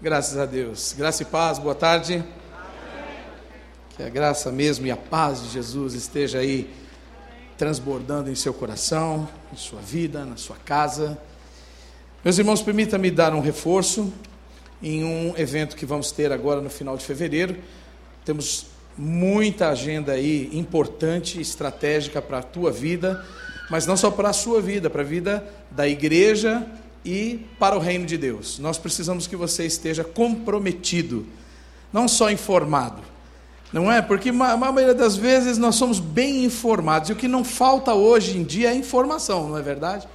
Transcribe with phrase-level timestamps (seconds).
[0.00, 0.94] Graças a Deus.
[0.96, 2.24] Graça e paz, boa tarde.
[3.96, 6.72] Que a graça mesmo e a paz de Jesus esteja aí
[7.56, 11.18] transbordando em seu coração, em sua vida, na sua casa.
[12.24, 14.12] Meus irmãos, permita-me dar um reforço
[14.80, 17.56] em um evento que vamos ter agora no final de fevereiro.
[18.24, 23.26] Temos muita agenda aí importante, estratégica para a tua vida,
[23.68, 26.64] mas não só para a sua vida, para a vida da igreja
[27.04, 28.58] e para o reino de Deus.
[28.58, 31.26] Nós precisamos que você esteja comprometido,
[31.92, 33.02] não só informado.
[33.72, 34.00] Não é?
[34.00, 38.38] Porque a maioria das vezes nós somos bem informados e o que não falta hoje
[38.38, 40.08] em dia é informação, não é verdade?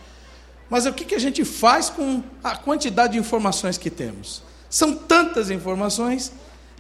[0.70, 4.42] Mas o que, a gente faz com a quantidade de informações que temos?
[4.70, 6.32] São tantas informações,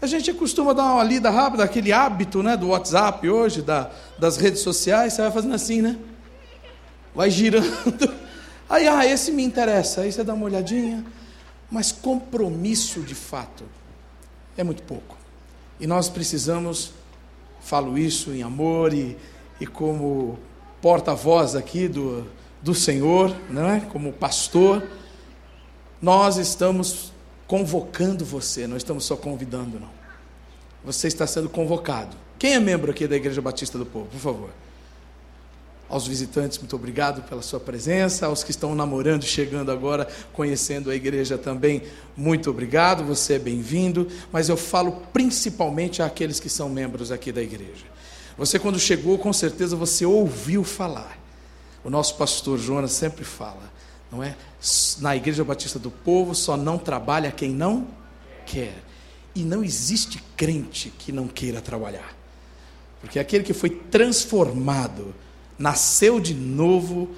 [0.01, 4.37] a gente costuma dar uma lida rápida, aquele hábito né, do WhatsApp hoje, da, das
[4.37, 5.95] redes sociais, você vai fazendo assim, né?
[7.13, 8.22] Vai girando.
[8.73, 10.01] Aí, ah, esse me interessa.
[10.01, 11.05] Aí você dá uma olhadinha.
[11.69, 13.65] Mas compromisso de fato
[14.57, 15.15] é muito pouco.
[15.79, 16.91] E nós precisamos,
[17.61, 19.15] falo isso em amor e,
[19.61, 20.39] e como
[20.81, 22.25] porta-voz aqui do,
[22.63, 23.79] do Senhor, não é?
[23.79, 24.83] como pastor,
[26.01, 27.13] nós estamos
[27.45, 29.91] convocando você, não estamos só convidando, não.
[30.83, 32.17] Você está sendo convocado.
[32.39, 34.62] Quem é membro aqui da Igreja Batista do Povo, por favor?
[35.93, 38.25] Aos visitantes, muito obrigado pela sua presença.
[38.25, 41.83] Aos que estão namorando, chegando agora, conhecendo a igreja também,
[42.17, 43.03] muito obrigado.
[43.03, 44.07] Você é bem-vindo.
[44.31, 47.85] Mas eu falo principalmente àqueles que são membros aqui da igreja.
[48.35, 51.15] Você, quando chegou, com certeza você ouviu falar.
[51.83, 53.71] O nosso pastor Jonas sempre fala,
[54.11, 54.35] não é?
[54.97, 57.87] Na Igreja Batista do Povo só não trabalha quem não
[58.47, 58.73] quer.
[59.35, 62.15] E não existe crente que não queira trabalhar.
[62.99, 65.13] Porque aquele que foi transformado
[65.63, 67.09] nasceu de novo,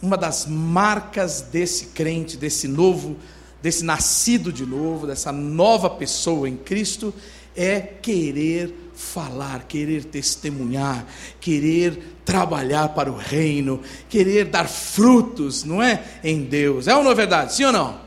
[0.00, 3.14] uma das marcas desse crente, desse novo,
[3.62, 7.12] desse nascido de novo, dessa nova pessoa em Cristo,
[7.54, 11.04] é querer falar, querer testemunhar,
[11.38, 16.02] querer trabalhar para o reino, querer dar frutos, não é?
[16.24, 16.88] Em Deus.
[16.88, 17.52] É ou não é verdade?
[17.52, 18.00] Sim ou não?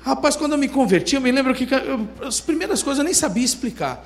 [0.00, 3.14] Rapaz, quando eu me converti, eu me lembro que eu, as primeiras coisas eu nem
[3.14, 4.04] sabia explicar.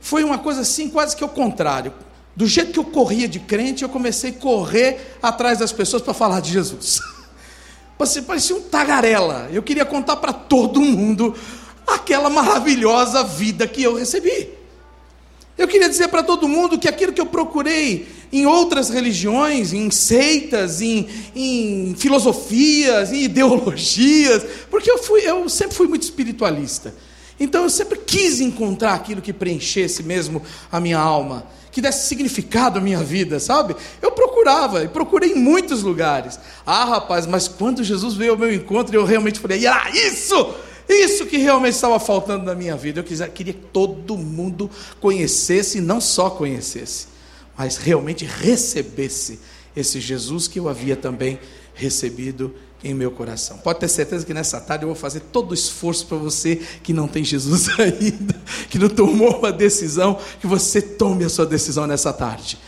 [0.00, 1.92] Foi uma coisa assim, quase que o contrário.
[2.36, 6.12] Do jeito que eu corria de crente, eu comecei a correr atrás das pessoas para
[6.12, 7.00] falar de Jesus.
[8.26, 9.48] Parecia um tagarela.
[9.52, 11.34] Eu queria contar para todo mundo
[11.86, 14.48] aquela maravilhosa vida que eu recebi.
[15.56, 19.88] Eu queria dizer para todo mundo que aquilo que eu procurei em outras religiões, em
[19.92, 21.06] seitas, em,
[21.36, 26.92] em filosofias, em ideologias, porque eu, fui, eu sempre fui muito espiritualista.
[27.38, 32.78] Então eu sempre quis encontrar aquilo que preenchesse mesmo a minha alma que desse significado
[32.78, 33.74] à minha vida, sabe?
[34.00, 36.38] Eu procurava, e procurei em muitos lugares.
[36.64, 40.54] Ah, rapaz, mas quando Jesus veio ao meu encontro, eu realmente falei: ah, isso!
[40.88, 43.00] Isso que realmente estava faltando na minha vida.
[43.00, 44.70] Eu queria, que todo mundo
[45.00, 47.08] conhecesse, não só conhecesse,
[47.56, 49.40] mas realmente recebesse
[49.74, 51.40] esse Jesus que eu havia também
[51.74, 53.56] recebido em meu coração.
[53.58, 56.92] Pode ter certeza que nessa tarde eu vou fazer todo o esforço para você que
[56.92, 58.36] não tem Jesus ainda,
[58.68, 62.58] que não tomou uma decisão, que você tome a sua decisão nessa tarde.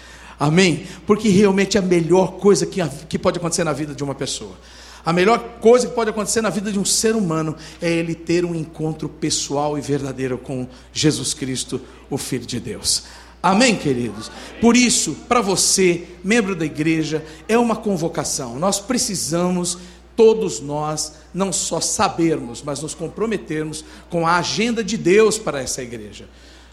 [0.41, 0.87] Amém?
[1.07, 4.57] Porque realmente é a melhor coisa que, que pode acontecer na vida de uma pessoa.
[5.05, 8.45] A melhor coisa que pode acontecer na vida de um ser humano é ele ter
[8.45, 13.05] um encontro pessoal e verdadeiro com Jesus Cristo, o Filho de Deus.
[13.41, 14.29] Amém, queridos?
[14.61, 18.59] Por isso, para você, membro da igreja, é uma convocação.
[18.59, 19.79] Nós precisamos
[20.17, 25.83] todos nós não só sabermos, mas nos comprometermos com a agenda de Deus para essa
[25.83, 26.29] igreja.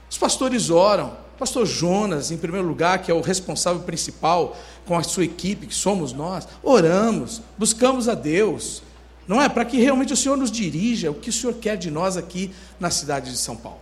[0.10, 5.04] Os pastores oram, pastor Jonas, em primeiro lugar, que é o responsável principal com a
[5.04, 8.82] sua equipe, que somos nós, oramos, buscamos a Deus,
[9.28, 9.50] não é?
[9.50, 12.52] Para que realmente o Senhor nos dirija o que o Senhor quer de nós aqui
[12.80, 13.80] na cidade de São Paulo.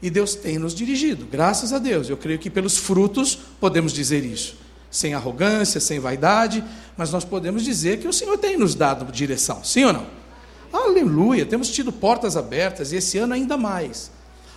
[0.00, 2.08] E Deus tem nos dirigido, graças a Deus.
[2.08, 4.61] Eu creio que pelos frutos podemos dizer isso
[4.92, 6.62] sem arrogância, sem vaidade,
[6.96, 10.06] mas nós podemos dizer que o Senhor tem nos dado direção, sim ou não?
[10.70, 14.10] Aleluia, temos tido portas abertas e esse ano ainda mais.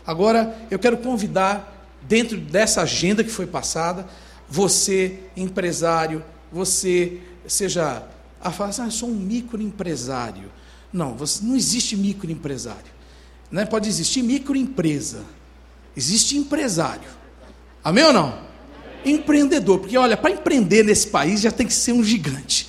[0.06, 4.06] Agora, eu quero convidar, dentro dessa agenda que foi passada,
[4.48, 8.04] você, empresário, você, seja,
[8.42, 10.52] a falar ah, sou um microempresário.
[10.92, 12.94] Não, você, não existe microempresário.
[13.50, 13.66] Né?
[13.66, 15.24] Pode existir microempresa.
[15.96, 17.10] Existe empresário.
[17.84, 18.46] Amém ou não?
[19.06, 22.68] Empreendedor, porque olha, para empreender nesse país já tem que ser um gigante.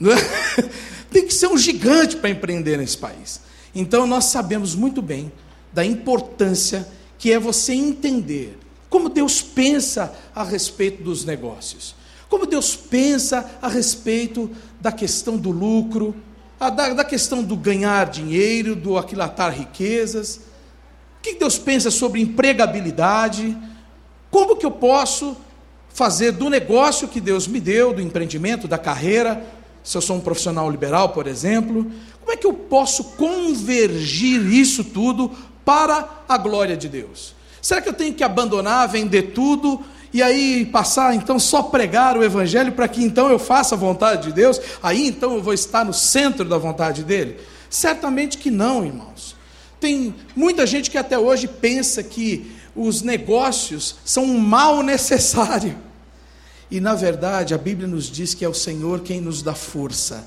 [0.00, 0.62] É?
[1.10, 3.40] Tem que ser um gigante para empreender nesse país.
[3.74, 5.32] Então nós sabemos muito bem
[5.72, 6.86] da importância
[7.18, 8.58] que é você entender
[8.88, 11.94] como Deus pensa a respeito dos negócios,
[12.28, 16.14] como Deus pensa a respeito da questão do lucro,
[16.58, 20.36] a da, da questão do ganhar dinheiro, do aquilatar riquezas.
[21.18, 23.56] O que Deus pensa sobre empregabilidade?
[24.30, 25.36] Como que eu posso
[25.98, 29.44] fazer do negócio que Deus me deu, do empreendimento, da carreira,
[29.82, 31.90] se eu sou um profissional liberal, por exemplo,
[32.20, 35.28] como é que eu posso convergir isso tudo
[35.64, 37.34] para a glória de Deus?
[37.60, 39.80] Será que eu tenho que abandonar, vender tudo
[40.14, 44.28] e aí passar então só pregar o evangelho para que então eu faça a vontade
[44.28, 44.60] de Deus?
[44.80, 47.38] Aí então eu vou estar no centro da vontade dele?
[47.68, 49.34] Certamente que não, irmãos.
[49.80, 55.87] Tem muita gente que até hoje pensa que os negócios são um mal necessário.
[56.70, 60.26] E na verdade, a Bíblia nos diz que é o Senhor quem nos dá força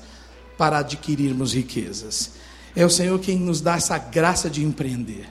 [0.58, 2.32] para adquirirmos riquezas.
[2.74, 5.28] É o Senhor quem nos dá essa graça de empreender.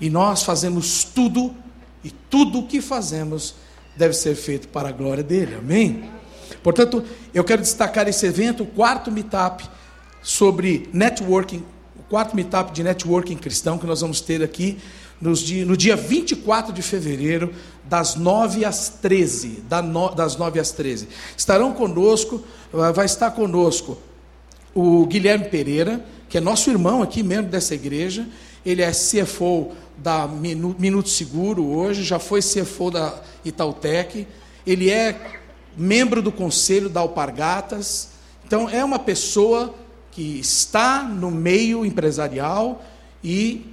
[0.00, 1.54] E nós fazemos tudo,
[2.04, 3.54] e tudo o que fazemos
[3.96, 5.54] deve ser feito para a glória dele.
[5.54, 6.10] Amém?
[6.62, 9.64] Portanto, eu quero destacar esse evento, o quarto meetup
[10.22, 11.64] sobre networking,
[11.98, 14.78] o quarto meetup de networking cristão que nós vamos ter aqui
[15.20, 17.54] no dia 24 de fevereiro,
[17.84, 19.64] das 9 às 13.
[19.68, 21.08] Das 9 às 13.
[21.36, 22.42] Estarão conosco,
[22.72, 23.98] vai estar conosco
[24.74, 28.26] o Guilherme Pereira, que é nosso irmão aqui, membro dessa igreja.
[28.64, 34.26] Ele é CFO da Minuto Seguro hoje, já foi CFO da Itautec.
[34.66, 35.40] Ele é
[35.76, 38.10] membro do conselho da Alpargatas.
[38.46, 39.74] Então, é uma pessoa
[40.10, 42.84] que está no meio empresarial
[43.24, 43.66] e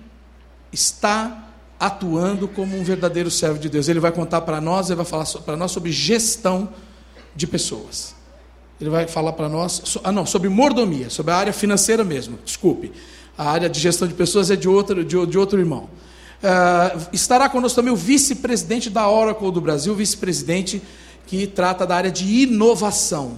[0.72, 1.49] está
[1.80, 3.88] atuando como um verdadeiro servo de Deus.
[3.88, 6.70] Ele vai contar para nós, ele vai falar para nós sobre gestão
[7.36, 8.14] de pessoas.
[8.82, 12.38] Ele vai falar para nós, ah não, sobre mordomia, sobre a área financeira mesmo.
[12.44, 12.92] Desculpe,
[13.38, 15.90] a área de gestão de pessoas é de outro, de, de outro irmão.
[16.42, 20.82] Uh, estará conosco também o vice-presidente da Oracle do Brasil, vice-presidente
[21.28, 23.38] que trata da área de inovação.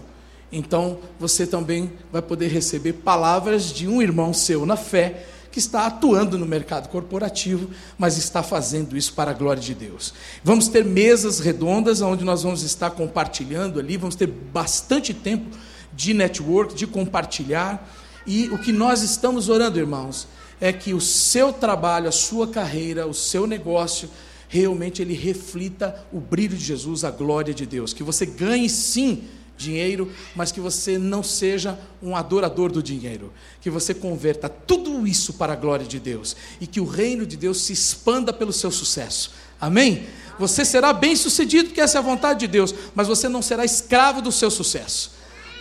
[0.52, 5.86] Então, você também vai poder receber palavras de um irmão seu na fé que está
[5.86, 10.14] atuando no mercado corporativo, mas está fazendo isso para a glória de Deus.
[10.44, 15.56] Vamos ter mesas redondas onde nós vamos estar compartilhando ali, vamos ter bastante tempo
[15.94, 17.88] de network, de compartilhar.
[18.26, 20.28] E o que nós estamos orando, irmãos,
[20.60, 24.10] é que o seu trabalho, a sua carreira, o seu negócio,
[24.48, 27.94] realmente ele reflita o brilho de Jesus, a glória de Deus.
[27.94, 29.24] Que você ganhe sim
[29.62, 33.32] dinheiro, mas que você não seja um adorador do dinheiro,
[33.62, 37.38] que você converta tudo isso para a glória de Deus e que o reino de
[37.38, 39.32] Deus se expanda pelo seu sucesso.
[39.60, 40.08] Amém?
[40.40, 43.64] Você será bem sucedido, porque essa é a vontade de Deus, mas você não será
[43.64, 45.12] escravo do seu sucesso.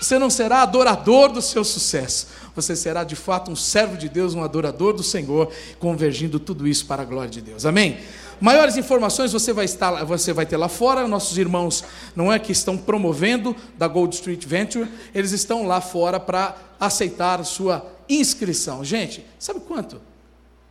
[0.01, 2.29] Você não será adorador do seu sucesso.
[2.57, 6.87] Você será de fato um servo de Deus, um adorador do Senhor, convergindo tudo isso
[6.87, 7.67] para a glória de Deus.
[7.67, 7.99] Amém?
[8.41, 11.07] Maiores informações você vai, estar, você vai ter lá fora.
[11.07, 11.85] Nossos irmãos
[12.17, 17.45] não é que estão promovendo da Gold Street Venture, eles estão lá fora para aceitar
[17.45, 18.83] sua inscrição.
[18.83, 20.01] Gente, sabe quanto?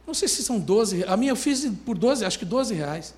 [0.07, 3.13] Não sei se são 12, a minha eu fiz por 12, acho que 12 reais.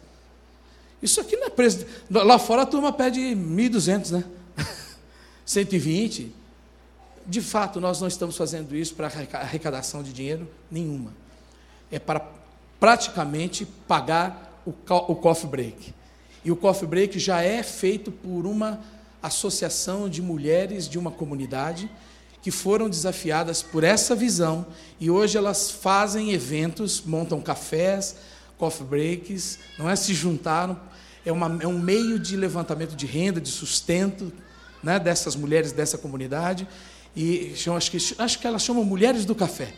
[1.01, 1.85] Isso aqui não é preço.
[2.09, 4.23] Lá fora a turma pede 1.200, né?
[5.45, 6.35] 120.
[7.25, 11.13] De fato, nós não estamos fazendo isso para arrecadação de dinheiro nenhuma.
[11.89, 12.19] É para
[12.81, 15.93] praticamente pagar o, o coffee break.
[16.43, 18.81] E o coffee break já é feito por uma
[19.21, 21.87] associação de mulheres de uma comunidade
[22.41, 24.65] que foram desafiadas por essa visão
[24.99, 28.15] e hoje elas fazem eventos, montam cafés,
[28.57, 30.79] coffee breaks, não é se juntaram,
[31.23, 34.33] é, uma, é um meio de levantamento de renda, de sustento
[34.81, 36.67] né, dessas mulheres dessa comunidade
[37.15, 39.71] e acho que, acho que elas chamam Mulheres do Café.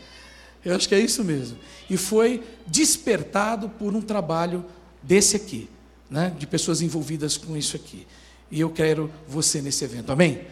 [0.64, 1.58] Eu acho que é isso mesmo.
[1.88, 4.64] E foi despertado por um trabalho
[5.02, 5.68] desse aqui,
[6.10, 6.34] né?
[6.38, 8.06] de pessoas envolvidas com isso aqui.
[8.50, 10.42] E eu quero você nesse evento, amém?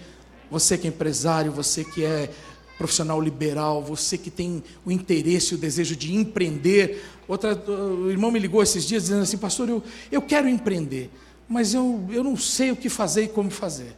[0.51, 2.31] Você que é empresário, você que é
[2.77, 7.05] profissional liberal, você que tem o interesse o desejo de empreender.
[7.29, 11.11] Outra, o irmão me ligou esses dias dizendo assim, pastor, eu, eu quero empreender,
[11.49, 13.95] mas eu, eu não sei o que fazer e como fazer.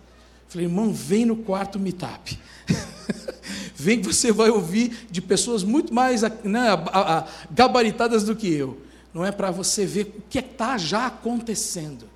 [0.48, 2.38] Falei, irmão, vem no quarto meetup.
[3.84, 6.68] Vem que você vai ouvir de pessoas muito mais né,
[7.50, 8.80] gabaritadas do que eu.
[9.12, 12.06] Não é para você ver o que está já acontecendo.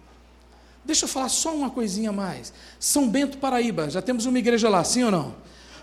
[0.82, 2.54] Deixa eu falar só uma coisinha mais.
[2.80, 5.34] São Bento, Paraíba, já temos uma igreja lá, sim ou não?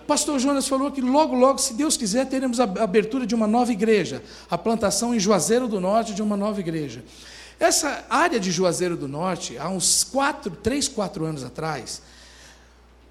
[0.07, 3.71] Pastor Jonas falou que logo, logo, se Deus quiser, teremos a abertura de uma nova
[3.71, 7.05] igreja, a plantação em Juazeiro do Norte de uma nova igreja.
[7.59, 12.01] Essa área de Juazeiro do Norte, há uns quatro, três, quatro anos atrás,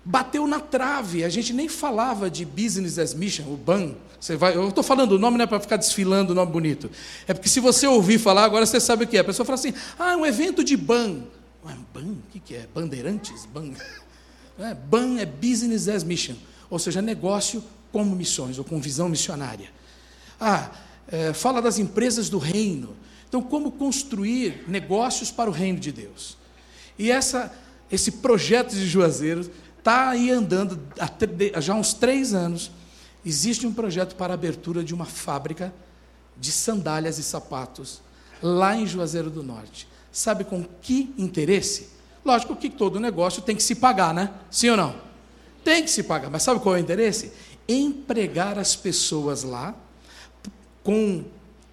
[0.04, 1.24] bateu na trave.
[1.24, 3.94] A gente nem falava de business as mission, o BAN.
[4.20, 6.90] Você vai, eu estou falando o nome não é para ficar desfilando o nome bonito.
[7.26, 9.20] É porque se você ouvir falar, agora você sabe o que é.
[9.20, 11.22] A pessoa fala assim: ah, é um evento de BAN.
[11.64, 12.12] Ué, BAN?
[12.12, 12.66] O que, que é?
[12.74, 13.46] Bandeirantes?
[13.46, 13.72] BAN?
[14.56, 16.36] É, BAN é business as mission,
[16.70, 19.68] ou seja, negócio como missões ou com visão missionária.
[20.40, 20.70] Ah,
[21.08, 22.94] é, fala das empresas do reino.
[23.28, 26.36] Então, como construir negócios para o reino de Deus.
[26.96, 27.52] E essa,
[27.90, 29.50] esse projeto de Juazeiro
[29.84, 32.70] está aí andando há já uns três anos.
[33.24, 35.74] Existe um projeto para a abertura de uma fábrica
[36.38, 38.00] de sandálias e sapatos
[38.42, 39.86] lá em Juazeiro do Norte.
[40.10, 41.90] Sabe com que interesse?
[42.24, 44.30] Lógico que todo negócio tem que se pagar, né?
[44.50, 44.96] Sim ou não?
[45.62, 47.32] Tem que se pagar, mas sabe qual é o interesse?
[47.68, 49.74] Empregar as pessoas lá
[50.82, 51.24] com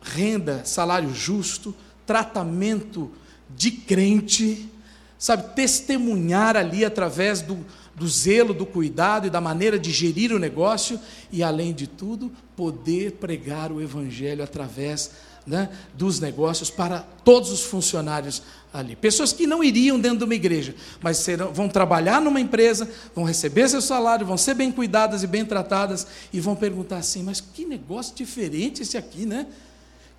[0.02, 1.74] renda, salário justo,
[2.06, 3.10] tratamento
[3.50, 4.70] de crente,
[5.18, 7.64] sabe, testemunhar ali através do,
[8.02, 11.00] do zelo, do cuidado e da maneira de gerir o negócio
[11.32, 15.12] e, além de tudo, poder pregar o Evangelho através
[15.46, 18.42] né, dos negócios para todos os funcionários
[18.74, 18.96] ali.
[18.96, 23.24] Pessoas que não iriam dentro de uma igreja, mas serão, vão trabalhar numa empresa, vão
[23.24, 27.40] receber seu salário, vão ser bem cuidadas e bem tratadas e vão perguntar assim: mas
[27.40, 29.46] que negócio diferente esse aqui, né?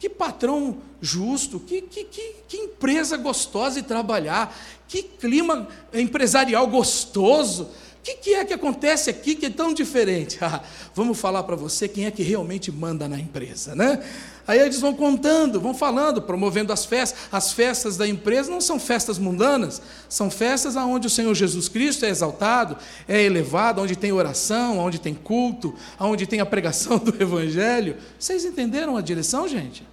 [0.03, 4.53] Que patrão justo, que, que, que, que empresa gostosa de trabalhar,
[4.89, 7.69] que clima empresarial gostoso.
[8.01, 10.39] O que, que, é que acontece aqui que é tão diferente?
[10.43, 10.61] Ah,
[10.93, 14.05] vamos falar para você quem é que realmente manda na empresa, né?
[14.45, 17.29] Aí eles vão contando, vão falando, promovendo as festas.
[17.31, 22.05] As festas da empresa não são festas mundanas, são festas onde o Senhor Jesus Cristo
[22.05, 27.15] é exaltado, é elevado, onde tem oração, onde tem culto, onde tem a pregação do
[27.23, 27.97] Evangelho.
[28.19, 29.92] Vocês entenderam a direção, gente?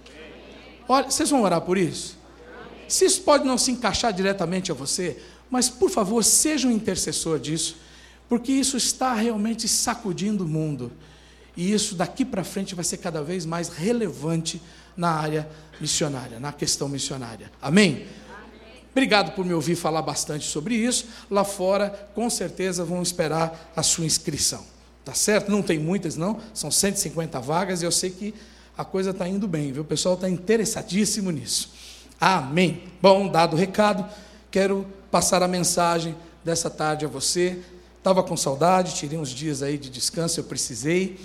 [0.92, 2.18] Olha, vocês vão orar por isso?
[2.88, 7.38] Se isso pode não se encaixar diretamente a você, mas por favor, seja um intercessor
[7.38, 7.76] disso,
[8.28, 10.90] porque isso está realmente sacudindo o mundo.
[11.56, 14.60] E isso daqui para frente vai ser cada vez mais relevante
[14.96, 15.48] na área
[15.80, 17.52] missionária, na questão missionária.
[17.62, 18.08] Amém?
[18.90, 21.06] Obrigado por me ouvir falar bastante sobre isso.
[21.30, 24.66] Lá fora, com certeza, vão esperar a sua inscrição.
[25.04, 25.52] Tá certo?
[25.52, 26.40] Não tem muitas, não.
[26.52, 28.34] São 150 vagas e eu sei que
[28.80, 29.82] a coisa está indo bem, viu?
[29.82, 31.70] O pessoal está interessadíssimo nisso.
[32.18, 32.84] Amém.
[33.00, 34.08] Bom, dado o recado,
[34.50, 37.58] quero passar a mensagem dessa tarde a você.
[37.98, 41.20] Estava com saudade, tirei uns dias aí de descanso, eu precisei.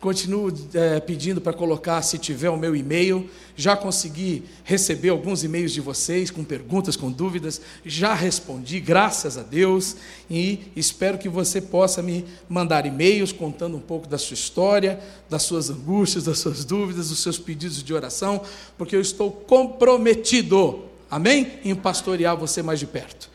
[0.00, 3.28] Continuo é, pedindo para colocar, se tiver, o meu e-mail.
[3.56, 7.60] Já consegui receber alguns e-mails de vocês com perguntas, com dúvidas.
[7.84, 9.96] Já respondi, graças a Deus.
[10.30, 15.42] E espero que você possa me mandar e-mails contando um pouco da sua história, das
[15.42, 18.40] suas angústias, das suas dúvidas, dos seus pedidos de oração,
[18.76, 21.54] porque eu estou comprometido, amém?
[21.64, 23.28] Em pastorear você mais de perto.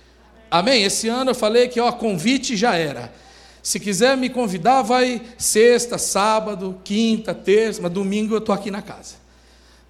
[0.50, 0.84] Amém?
[0.84, 3.12] Esse ano eu falei que ó, convite já era.
[3.64, 8.82] Se quiser me convidar, vai sexta, sábado, quinta, terça, mas domingo eu estou aqui na
[8.82, 9.16] casa.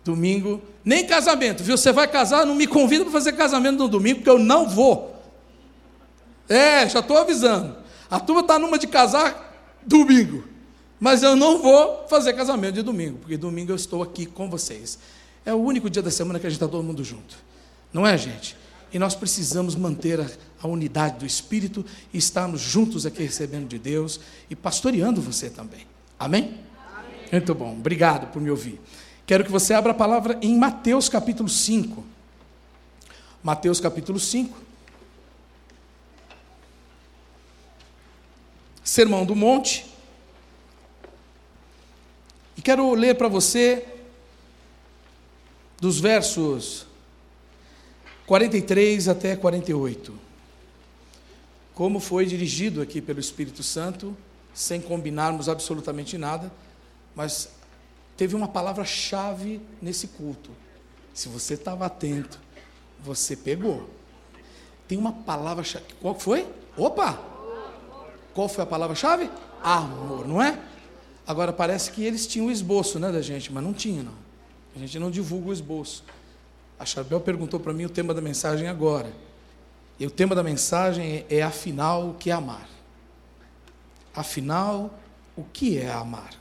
[0.05, 1.75] Domingo, nem casamento, viu?
[1.75, 5.19] Você vai casar, não me convida para fazer casamento no domingo, porque eu não vou.
[6.47, 7.75] É, já estou avisando.
[8.11, 10.43] A turma está numa de casar domingo.
[10.99, 14.99] Mas eu não vou fazer casamento de domingo, porque domingo eu estou aqui com vocês.
[15.43, 17.35] É o único dia da semana que a gente está todo mundo junto.
[17.91, 18.55] Não é, gente?
[18.93, 20.27] E nós precisamos manter a,
[20.63, 25.85] a unidade do Espírito e estarmos juntos aqui recebendo de Deus e pastoreando você também.
[26.17, 26.59] Amém?
[26.95, 27.27] Amém?
[27.31, 28.79] Muito bom, obrigado por me ouvir.
[29.25, 32.03] Quero que você abra a palavra em Mateus capítulo 5.
[33.43, 34.57] Mateus capítulo 5.
[38.83, 39.85] Sermão do Monte.
[42.55, 43.85] E quero ler para você
[45.79, 46.85] dos versos
[48.25, 50.32] 43 até 48.
[51.73, 54.15] Como foi dirigido aqui pelo Espírito Santo,
[54.53, 56.51] sem combinarmos absolutamente nada,
[57.15, 57.49] mas
[58.15, 60.51] teve uma palavra-chave nesse culto.
[61.13, 62.39] Se você estava atento,
[62.99, 63.89] você pegou.
[64.87, 65.85] Tem uma palavra-chave.
[65.99, 66.47] Qual foi?
[66.77, 67.19] Opa!
[68.33, 69.29] Qual foi a palavra-chave?
[69.61, 70.59] Amor, não é?
[71.25, 74.13] Agora parece que eles tinham o esboço, né, da gente, mas não tinha, não.
[74.75, 76.03] A gente não divulga o esboço.
[76.77, 79.11] A Charbel perguntou para mim o tema da mensagem agora.
[79.99, 82.67] E o tema da mensagem é, é, afinal, o que é amar?
[84.13, 84.99] Afinal,
[85.35, 86.31] o que é amar?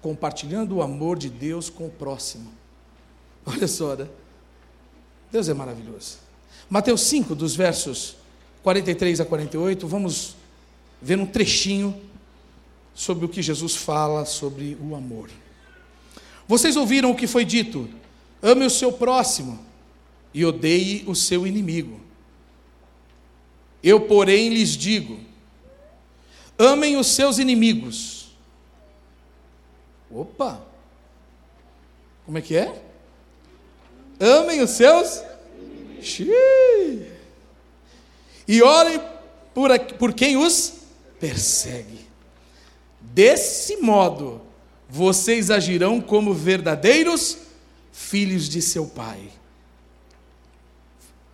[0.00, 2.52] Compartilhando o amor de Deus com o próximo.
[3.46, 4.08] Olha só, né?
[5.32, 6.18] Deus é maravilhoso.
[6.68, 8.16] Mateus 5, dos versos
[8.62, 10.36] 43 a 48, vamos
[11.00, 11.98] ver um trechinho
[12.94, 15.30] sobre o que Jesus fala sobre o amor.
[16.46, 17.88] Vocês ouviram o que foi dito:
[18.42, 19.58] Ame o seu próximo
[20.34, 22.09] e odeie o seu inimigo.
[23.82, 25.18] Eu, porém, lhes digo:
[26.58, 28.30] amem os seus inimigos.
[30.10, 30.60] Opa!
[32.26, 32.82] Como é que é?
[34.18, 35.22] Amem os seus.
[36.02, 37.10] Xiii.
[38.46, 39.00] E orem
[39.54, 40.74] por, por quem os
[41.18, 42.00] persegue.
[43.00, 44.40] Desse modo,
[44.88, 47.38] vocês agirão como verdadeiros
[47.92, 49.30] filhos de seu Pai.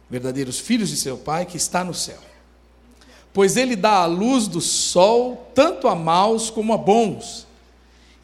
[0.08, 2.20] Verdadeiros filhos de seu Pai que está no céu.
[3.36, 7.46] Pois ele dá a luz do sol tanto a maus como a bons,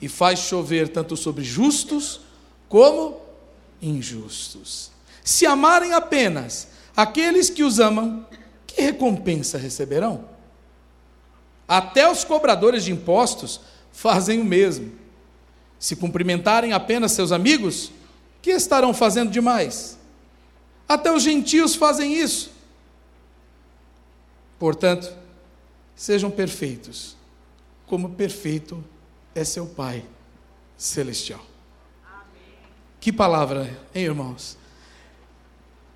[0.01, 2.23] e faz chover tanto sobre justos
[2.67, 3.21] como
[3.83, 4.91] injustos.
[5.23, 8.27] Se amarem apenas aqueles que os amam,
[8.67, 10.25] que recompensa receberão?
[11.69, 13.61] Até os cobradores de impostos
[13.93, 14.93] fazem o mesmo.
[15.79, 17.93] Se cumprimentarem apenas seus amigos,
[18.41, 19.99] que estarão fazendo demais?
[20.89, 22.52] Até os gentios fazem isso.
[24.63, 25.13] Portanto,
[25.93, 27.17] sejam perfeitos,
[27.85, 28.85] como perfeito
[29.35, 30.05] é seu Pai
[30.77, 31.45] celestial.
[33.01, 34.57] Que palavra, hein, irmãos?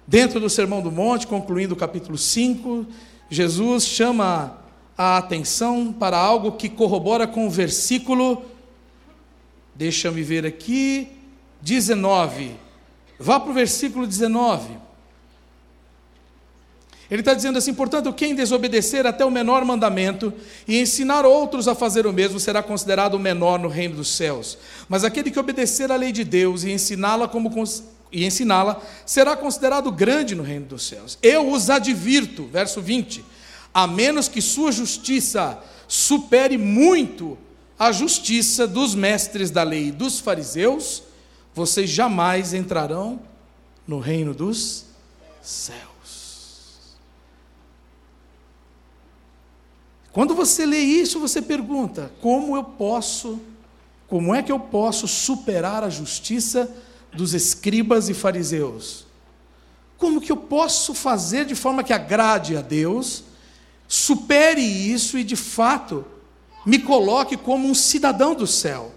[0.05, 2.85] Dentro do Sermão do Monte, concluindo o capítulo 5,
[3.31, 4.59] Jesus chama
[4.99, 8.45] a atenção para algo que corrobora com o versículo,
[9.77, 11.13] deixa-me ver aqui,
[11.63, 12.57] 19.
[13.17, 14.77] Vá para o versículo 19.
[17.11, 20.33] Ele está dizendo assim: portanto, quem desobedecer até o menor mandamento
[20.67, 24.59] e ensinar outros a fazer o mesmo será considerado o menor no reino dos céus.
[24.89, 27.51] Mas aquele que obedecer à lei de Deus e ensiná-la como
[28.13, 31.19] e ensiná-la será considerado grande no reino dos céus.
[31.23, 33.25] Eu os advirto, verso 20,
[33.73, 35.59] a menos que sua justiça
[35.89, 37.39] supere muito
[37.79, 41.03] a justiça dos mestres da lei e dos fariseus,
[41.55, 43.21] vocês jamais entrarão
[43.87, 44.87] no reino dos
[45.43, 45.96] céus.
[50.17, 53.39] Quando você lê isso, você pergunta: como eu posso,
[54.09, 56.75] como é que eu posso superar a justiça
[57.13, 59.05] dos escribas e fariseus?
[59.99, 63.25] Como que eu posso fazer de forma que agrade a Deus,
[63.87, 66.03] supere isso e de fato
[66.65, 68.95] me coloque como um cidadão do céu,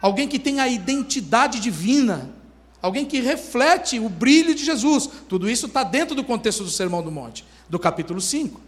[0.00, 2.30] alguém que tem a identidade divina,
[2.80, 5.06] alguém que reflete o brilho de Jesus.
[5.28, 8.58] Tudo isso está dentro do contexto do Sermão do Monte, do capítulo 5.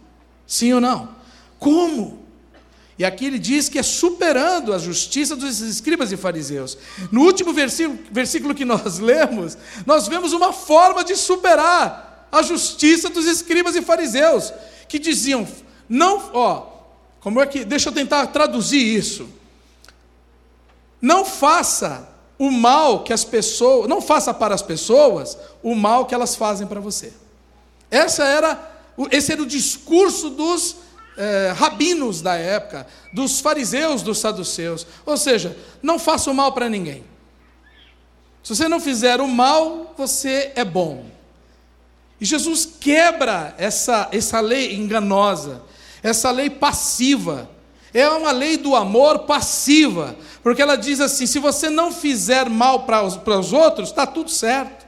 [0.45, 1.17] Sim ou não?
[1.59, 2.19] Como?
[2.97, 6.77] E aqui ele diz que é superando a justiça dos escribas e fariseus.
[7.11, 13.09] No último versículo, versículo que nós lemos, nós vemos uma forma de superar a justiça
[13.09, 14.51] dos escribas e fariseus,
[14.87, 15.47] que diziam:
[15.87, 16.67] não, ó,
[17.21, 19.29] como é que, deixa eu tentar traduzir isso.
[21.01, 26.13] Não faça o mal que as pessoas, não faça para as pessoas o mal que
[26.13, 27.13] elas fazem para você.
[27.89, 28.71] Essa era,
[29.09, 30.75] esse era o discurso dos
[31.19, 34.87] é, rabinos da época, dos fariseus, dos saduceus.
[35.05, 37.03] Ou seja, não faça o mal para ninguém.
[38.41, 41.05] Se você não fizer o mal, você é bom.
[42.21, 45.61] E Jesus quebra essa, essa lei enganosa,
[46.01, 47.49] essa lei passiva.
[47.93, 52.83] É uma lei do amor passiva, porque ela diz assim: se você não fizer mal
[52.83, 54.85] para os, para os outros, está tudo certo.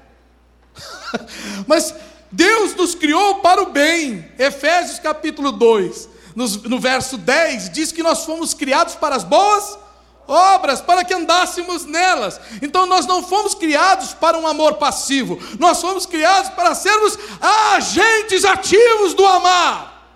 [1.68, 1.94] Mas
[2.32, 4.26] Deus nos criou para o bem.
[4.40, 9.78] Efésios capítulo 2 no, no verso 10, diz que nós fomos criados para as boas
[10.28, 12.40] obras, para que andássemos nelas.
[12.62, 17.18] Então nós não fomos criados para um amor passivo, nós fomos criados para sermos
[17.76, 20.10] agentes ativos do amar.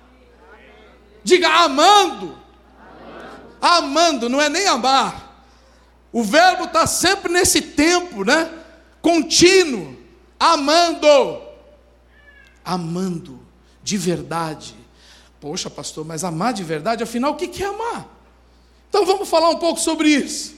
[1.24, 2.38] Diga amando.
[3.62, 5.44] Amando, não é nem amar.
[6.12, 8.50] O verbo está sempre nesse tempo, né?
[9.02, 9.98] Contínuo.
[10.40, 11.42] Amando.
[12.64, 13.46] Amando
[13.84, 14.85] de verdade
[15.46, 18.08] Poxa, pastor, mas amar de verdade, afinal, o que é amar?
[18.90, 20.56] Então vamos falar um pouco sobre isso.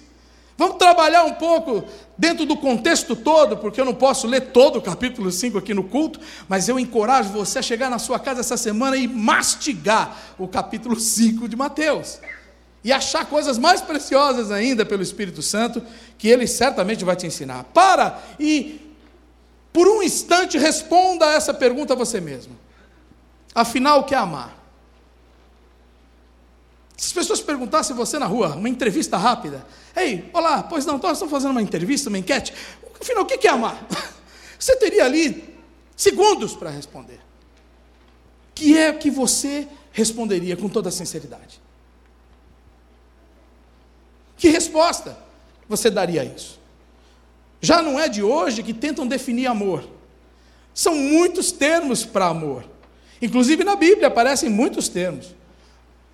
[0.57, 1.83] Vamos trabalhar um pouco
[2.17, 5.83] dentro do contexto todo, porque eu não posso ler todo o capítulo 5 aqui no
[5.83, 10.47] culto, mas eu encorajo você a chegar na sua casa essa semana e mastigar o
[10.47, 12.19] capítulo 5 de Mateus.
[12.81, 15.83] E achar coisas mais preciosas ainda pelo Espírito Santo,
[16.17, 17.65] que ele certamente vai te ensinar.
[17.73, 18.95] Para e,
[19.73, 22.55] por um instante, responda essa pergunta a você mesmo.
[23.53, 24.56] Afinal, o que é amar?
[26.97, 29.63] Se as pessoas perguntassem você na rua, uma entrevista rápida,
[29.95, 32.51] ei, olá, pois não, nós estamos fazendo uma entrevista, uma enquete,
[32.99, 33.87] afinal, o que é amar?
[34.57, 35.55] Você teria ali
[35.95, 37.19] segundos para responder.
[38.55, 41.61] Que é que você responderia com toda sinceridade?
[44.35, 45.15] Que resposta
[45.69, 46.59] você daria a isso?
[47.61, 49.87] Já não é de hoje que tentam definir amor.
[50.73, 52.65] São muitos termos para amor.
[53.21, 55.35] Inclusive na Bíblia aparecem muitos termos.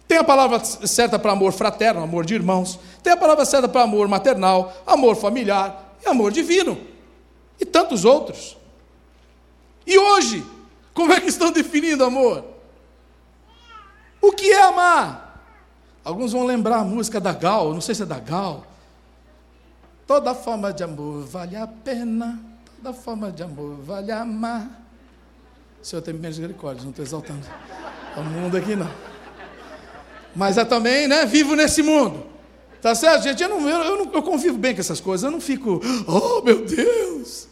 [0.08, 2.80] Tem a palavra certa para amor fraterno, amor de irmãos.
[3.02, 6.78] Tem a palavra certa para amor maternal, amor familiar e amor divino.
[7.60, 8.58] E tantos outros.
[9.86, 10.46] E hoje,
[10.94, 12.44] como é que estão definindo amor?
[14.22, 15.42] O que é amar?
[16.04, 18.66] Alguns vão lembrar a música da Gal, não sei se é da Gal.
[20.06, 22.40] Toda forma de amor vale a pena,
[22.76, 24.82] toda forma de amor vale amar.
[25.82, 27.46] O Senhor tem misericórdia, não estou exaltando
[28.18, 29.13] o mundo aqui não.
[30.36, 32.26] Mas é também, né, vivo nesse mundo.
[32.82, 33.42] Tá certo, gente?
[33.42, 36.42] Eu, não, eu, eu, não, eu convivo bem com essas coisas, eu não fico, oh
[36.42, 37.48] meu Deus.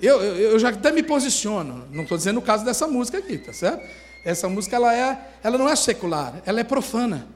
[0.00, 3.38] Eu, eu, eu já até me posiciono, não estou dizendo o caso dessa música aqui,
[3.38, 3.86] tá certo?
[4.24, 7.28] Essa música ela, é, ela não é secular, ela é profana.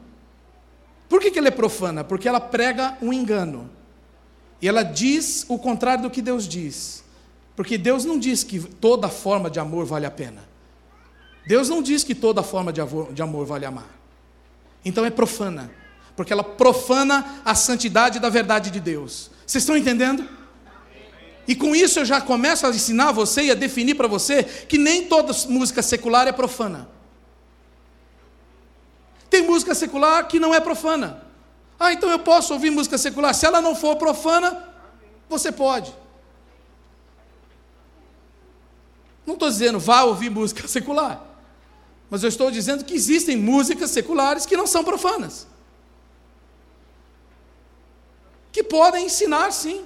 [1.09, 2.03] Por que, que ela é profana?
[2.03, 3.71] Porque ela prega um engano.
[4.61, 7.05] E ela diz o contrário do que Deus diz.
[7.55, 10.54] Porque Deus não diz que toda forma de amor vale a pena.
[11.47, 13.89] Deus não diz que toda forma de amor, de amor vale amar.
[14.85, 15.71] Então é profana.
[16.17, 19.31] Porque ela profana a santidade da verdade de Deus.
[19.47, 20.29] Vocês estão entendendo?
[21.47, 24.79] E com isso eu já começo a ensinar você e a definir para você que
[24.79, 26.89] nem toda música secular é profana.
[29.29, 31.25] Tem música secular que não é profana.
[31.79, 33.35] Ah, então eu posso ouvir música secular.
[33.35, 34.69] Se ela não for profana,
[35.29, 35.93] você pode.
[39.27, 41.34] Não estou dizendo vá ouvir música secular.
[42.11, 45.47] Mas eu estou dizendo que existem músicas seculares que não são profanas.
[48.53, 49.85] Que podem ensinar, sim.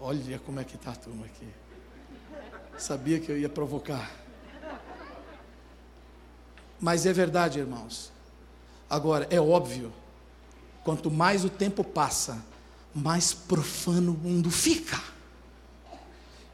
[0.00, 1.46] Olha como é que está a turma aqui.
[2.76, 4.10] Sabia que eu ia provocar.
[6.80, 8.12] Mas é verdade, irmãos.
[8.88, 9.92] Agora, é óbvio,
[10.84, 12.42] quanto mais o tempo passa,
[12.94, 15.00] mais profano o mundo fica.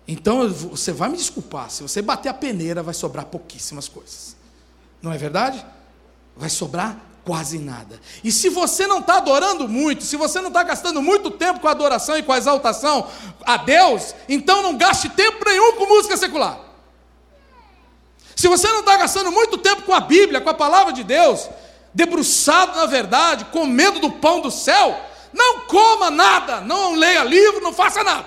[0.06, 4.36] Então, você vai me desculpar, se você bater a peneira, vai sobrar pouquíssimas coisas.
[5.00, 5.64] Não é verdade?
[6.36, 7.98] Vai sobrar quase nada.
[8.22, 11.68] E se você não está adorando muito, se você não está gastando muito tempo com
[11.68, 13.08] a adoração e com a exaltação
[13.44, 16.60] a Deus, então não gaste tempo nenhum com música secular.
[18.36, 21.48] Se você não está gastando muito tempo com a Bíblia, com a palavra de Deus,
[21.94, 25.00] debruçado na verdade, com medo do pão do céu,
[25.32, 28.26] não coma nada, não leia livro, não faça nada.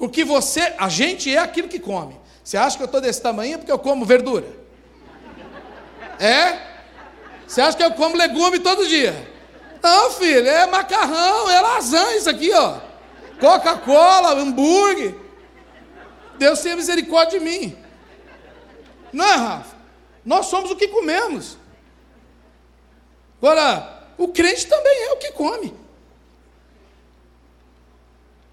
[0.00, 2.18] Porque você, a gente é aquilo que come.
[2.42, 4.46] Você acha que eu estou desse tamanho porque eu como verdura?
[6.18, 6.58] É?
[7.46, 9.28] Você acha que eu como legume todo dia?
[9.82, 12.78] Não, filho, é macarrão, é lasanha isso aqui, ó.
[13.38, 15.14] Coca-Cola, hambúrguer.
[16.38, 17.76] Deus tenha misericórdia de mim.
[19.12, 19.76] Não é, Rafa?
[20.24, 21.58] Nós somos o que comemos.
[23.36, 25.74] Agora, o crente também é o que come.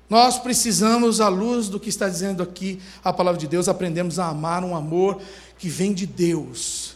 [0.09, 4.27] Nós precisamos, à luz do que está dizendo aqui a palavra de Deus, aprendemos a
[4.27, 5.19] amar um amor
[5.57, 6.95] que vem de Deus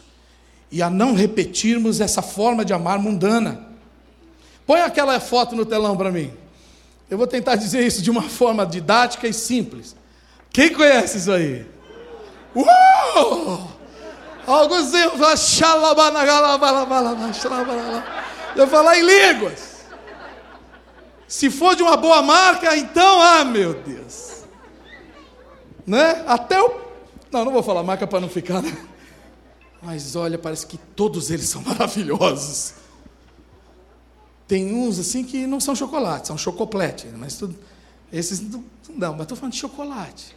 [0.70, 3.68] e a não repetirmos essa forma de amar mundana.
[4.66, 6.32] Põe aquela foto no telão para mim.
[7.10, 9.94] Eu vou tentar dizer isso de uma forma didática e simples.
[10.50, 11.66] Quem conhece isso aí?
[12.54, 13.70] Uou!
[14.46, 15.18] Alguns iam
[18.56, 19.71] Eu falar em línguas.
[21.32, 24.44] Se for de uma boa marca, então, ah, meu Deus.
[25.86, 26.22] Né?
[26.26, 26.78] Até o.
[27.30, 28.60] Não, não vou falar marca para não ficar.
[28.60, 28.76] Né?
[29.80, 32.74] Mas olha, parece que todos eles são maravilhosos.
[34.46, 37.06] Tem uns assim que não são chocolate, são chocoplete.
[37.16, 37.58] Mas tudo,
[38.12, 40.36] esses não, não mas estou falando de chocolate.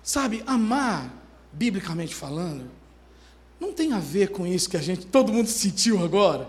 [0.00, 1.12] Sabe, amar,
[1.52, 2.70] biblicamente falando,
[3.58, 6.48] não tem a ver com isso que a gente, todo mundo sentiu agora.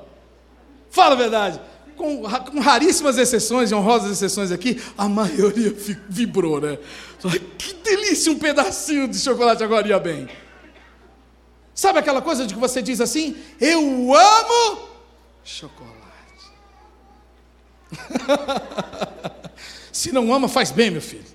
[0.92, 5.74] Fala a verdade com, com raríssimas exceções honrosas exceções aqui, a maioria
[6.10, 6.78] vibrou, né?
[7.58, 10.28] Que delícia um pedacinho de chocolate agora ia bem.
[11.74, 13.36] Sabe aquela coisa de que você diz assim?
[13.60, 14.90] Eu amo
[15.44, 15.94] chocolate.
[19.92, 21.26] Se não ama, faz bem, meu filho.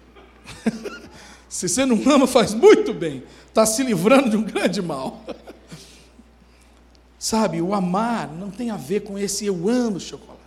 [1.49, 3.25] Se você não ama, faz muito bem.
[3.47, 5.25] Está se livrando de um grande mal.
[7.19, 10.38] Sabe, o amar não tem a ver com esse eu amo chocolate.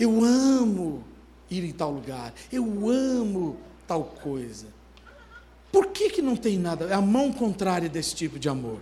[0.00, 1.04] Eu amo
[1.50, 2.32] ir em tal lugar.
[2.50, 4.66] Eu amo tal coisa.
[5.70, 6.86] Por que, que não tem nada?
[6.86, 8.80] É a mão contrária desse tipo de amor.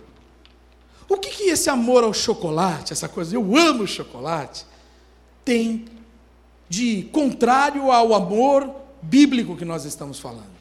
[1.09, 4.65] O que, que esse amor ao chocolate, essa coisa, eu amo chocolate,
[5.43, 5.85] tem
[6.69, 10.57] de contrário ao amor bíblico que nós estamos falando?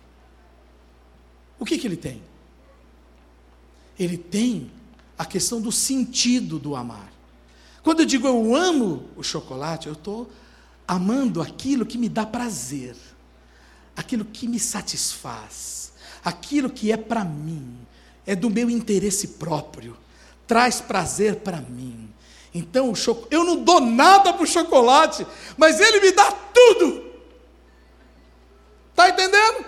[1.56, 2.20] O que, que ele tem?
[3.96, 4.72] Ele tem
[5.16, 7.12] a questão do sentido do amar.
[7.82, 10.28] Quando eu digo eu amo o chocolate, eu estou
[10.88, 12.96] amando aquilo que me dá prazer,
[13.94, 15.92] aquilo que me satisfaz,
[16.24, 17.76] aquilo que é para mim,
[18.26, 19.94] é do meu interesse próprio,
[20.46, 22.08] traz prazer para mim.
[22.54, 22.94] Então,
[23.30, 25.26] eu não dou nada para o chocolate,
[25.58, 27.04] mas ele me dá tudo.
[28.90, 29.66] Está entendendo?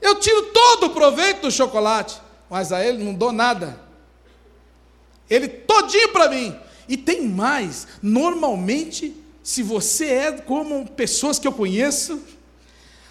[0.00, 3.80] Eu tiro todo o proveito do chocolate, mas a ele não dou nada.
[5.28, 6.54] Ele todinho para mim.
[6.86, 7.86] E tem mais.
[8.00, 9.14] Normalmente,
[9.48, 12.20] se você é como pessoas que eu conheço,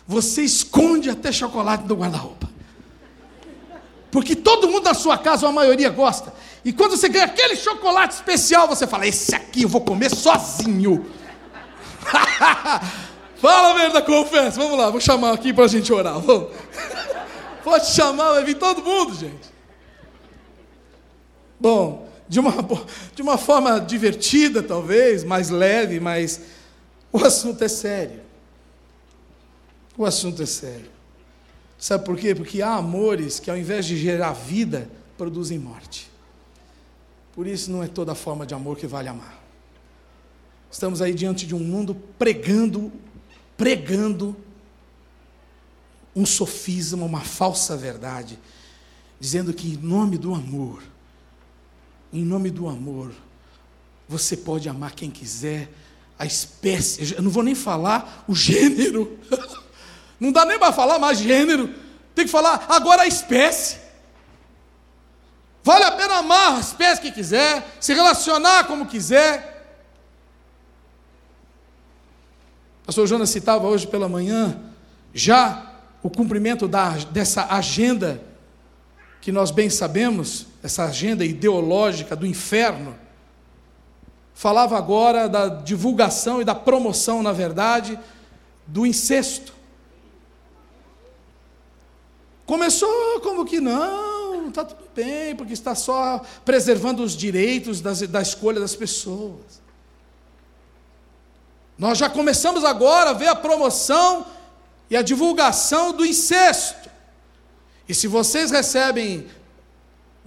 [0.06, 2.48] você esconde até chocolate do guarda-roupa.
[4.12, 6.32] Porque todo mundo da sua casa, a maioria, gosta.
[6.64, 11.08] E quando você ganha aquele chocolate especial, você fala: Esse aqui eu vou comer sozinho.
[13.42, 14.62] Fala mesmo da confessa.
[14.62, 16.18] Vamos lá, vou chamar aqui para a gente orar.
[17.66, 19.50] Pode chamar, vai vir todo mundo, gente.
[21.60, 22.52] Bom, de uma,
[23.16, 26.42] de uma forma divertida, talvez, mais leve, mas
[27.12, 28.22] o assunto é sério.
[29.98, 30.92] O assunto é sério.
[31.78, 32.36] Sabe por quê?
[32.36, 36.10] Porque há amores que, ao invés de gerar vida, produzem morte.
[37.34, 39.42] Por isso, não é toda forma de amor que vale amar.
[40.72, 42.92] Estamos aí diante de um mundo pregando,
[43.56, 44.36] pregando
[46.16, 48.40] um sofisma, uma falsa verdade,
[49.20, 50.84] dizendo que em nome do amor,
[52.12, 53.12] em nome do amor,
[54.08, 55.70] você pode amar quem quiser,
[56.18, 59.20] a espécie, eu não vou nem falar o gênero,
[60.20, 61.74] não dá nem para falar mais gênero,
[62.16, 63.78] tem que falar agora a espécie.
[65.64, 69.56] Vale a pena amar a espécie que quiser, se relacionar como quiser.
[72.86, 74.60] Pastor Jonas citava hoje pela manhã,
[75.14, 78.24] já o cumprimento da, dessa agenda
[79.20, 82.96] que nós bem sabemos, essa agenda ideológica do inferno,
[84.34, 88.00] falava agora da divulgação e da promoção, na verdade,
[88.68, 89.54] do incesto.
[92.46, 98.22] Começou como que não, está tudo bem, porque está só preservando os direitos das, da
[98.22, 99.62] escolha das pessoas.
[101.78, 104.26] Nós já começamos agora a ver a promoção
[104.90, 106.90] e a divulgação do incesto.
[107.88, 109.28] E se vocês recebem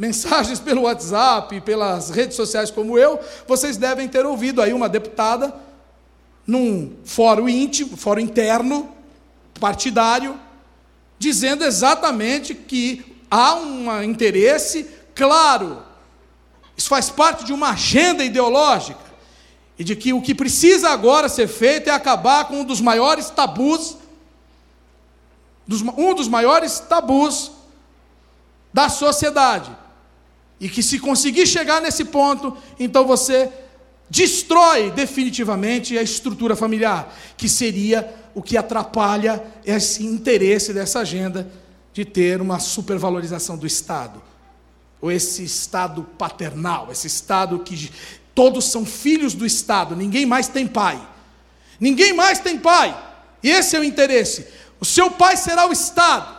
[0.00, 5.54] mensagens pelo WhatsApp, pelas redes sociais como eu, vocês devem ter ouvido aí uma deputada
[6.46, 8.90] num fórum íntimo, fórum interno,
[9.60, 10.40] partidário,
[11.18, 15.82] dizendo exatamente que há um interesse claro.
[16.74, 19.04] Isso faz parte de uma agenda ideológica
[19.78, 23.28] e de que o que precisa agora ser feito é acabar com um dos maiores
[23.28, 23.98] tabus
[25.96, 27.52] um dos maiores tabus
[28.72, 29.79] da sociedade.
[30.60, 33.50] E que se conseguir chegar nesse ponto, então você
[34.10, 41.50] destrói definitivamente a estrutura familiar, que seria o que atrapalha esse interesse dessa agenda
[41.92, 44.20] de ter uma supervalorização do Estado.
[45.00, 47.90] Ou esse Estado paternal, esse Estado que
[48.34, 51.00] todos são filhos do Estado, ninguém mais tem pai.
[51.78, 52.96] Ninguém mais tem pai.
[53.42, 54.46] E esse é o interesse.
[54.78, 56.38] O seu pai será o Estado.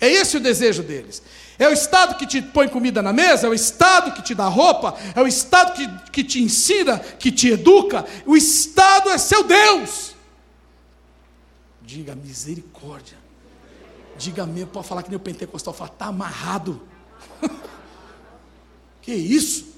[0.00, 1.22] É esse o desejo deles.
[1.58, 4.48] É o Estado que te põe comida na mesa, é o Estado que te dá
[4.48, 8.04] roupa, é o Estado que, que te ensina, que te educa.
[8.26, 10.14] O Estado é seu Deus.
[11.80, 13.16] Diga misericórdia.
[14.18, 16.82] Diga mesmo, pode falar que nem o pentecostal fala, está amarrado.
[19.00, 19.74] que isso?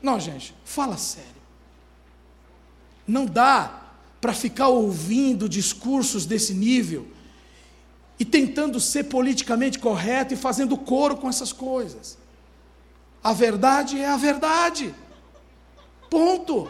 [0.00, 1.28] Não, gente, fala sério.
[3.06, 3.82] Não dá
[4.20, 7.08] para ficar ouvindo discursos desse nível
[8.18, 12.18] e tentando ser politicamente correto e fazendo coro com essas coisas.
[13.22, 14.94] A verdade é a verdade.
[16.10, 16.68] Ponto.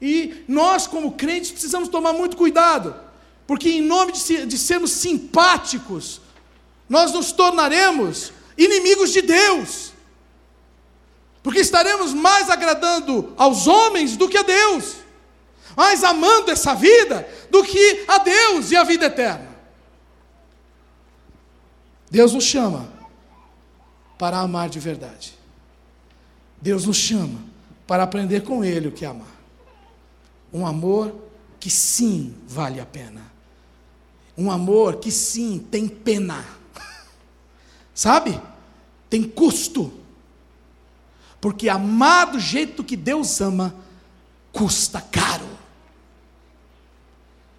[0.00, 2.94] E nós, como crentes, precisamos tomar muito cuidado,
[3.46, 6.20] porque em nome de, de sermos simpáticos,
[6.88, 9.92] nós nos tornaremos inimigos de Deus,
[11.42, 15.06] porque estaremos mais agradando aos homens do que a Deus
[15.76, 19.55] mais amando essa vida do que a Deus e a vida eterna.
[22.10, 22.88] Deus nos chama
[24.18, 25.34] para amar de verdade.
[26.60, 27.38] Deus nos chama
[27.86, 29.36] para aprender com Ele o que é amar.
[30.52, 31.14] Um amor
[31.60, 33.22] que sim vale a pena.
[34.36, 36.44] Um amor que sim tem pena.
[37.94, 38.40] Sabe?
[39.10, 39.92] Tem custo.
[41.40, 43.74] Porque amar do jeito que Deus ama
[44.52, 45.46] custa caro.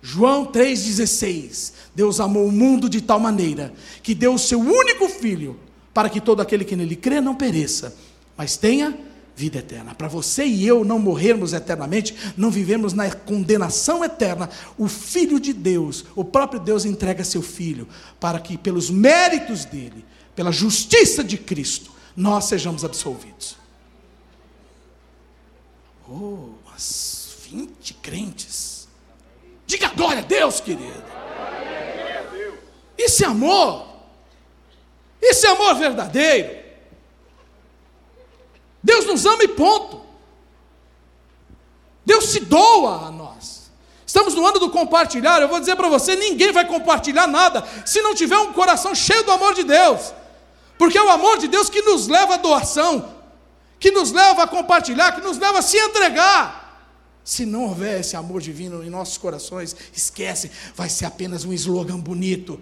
[0.01, 5.59] João 3,16: Deus amou o mundo de tal maneira que deu o seu único filho,
[5.93, 7.95] para que todo aquele que nele crê não pereça,
[8.37, 8.97] mas tenha
[9.35, 9.93] vida eterna.
[9.93, 15.53] Para você e eu não morrermos eternamente, não vivemos na condenação eterna, o Filho de
[15.53, 17.87] Deus, o próprio Deus entrega seu Filho,
[18.19, 20.03] para que pelos méritos dele,
[20.35, 23.55] pela justiça de Cristo, nós sejamos absolvidos.
[26.09, 28.66] Oh, as 20 crentes
[29.67, 31.03] Diga glória a Deus, querido.
[32.97, 33.85] Isso é amor.
[35.21, 36.57] Isso é amor verdadeiro.
[38.81, 40.01] Deus nos ama e ponto.
[42.05, 43.69] Deus se doa a nós.
[44.05, 45.41] Estamos no ano do compartilhar.
[45.41, 49.23] Eu vou dizer para você: ninguém vai compartilhar nada se não tiver um coração cheio
[49.25, 50.13] do amor de Deus.
[50.77, 53.13] Porque é o amor de Deus que nos leva à doação,
[53.79, 56.66] que nos leva a compartilhar, que nos leva a se entregar.
[57.27, 61.99] Se não houver esse amor divino em nossos corações, esquece, vai ser apenas um slogan
[61.99, 62.57] bonito.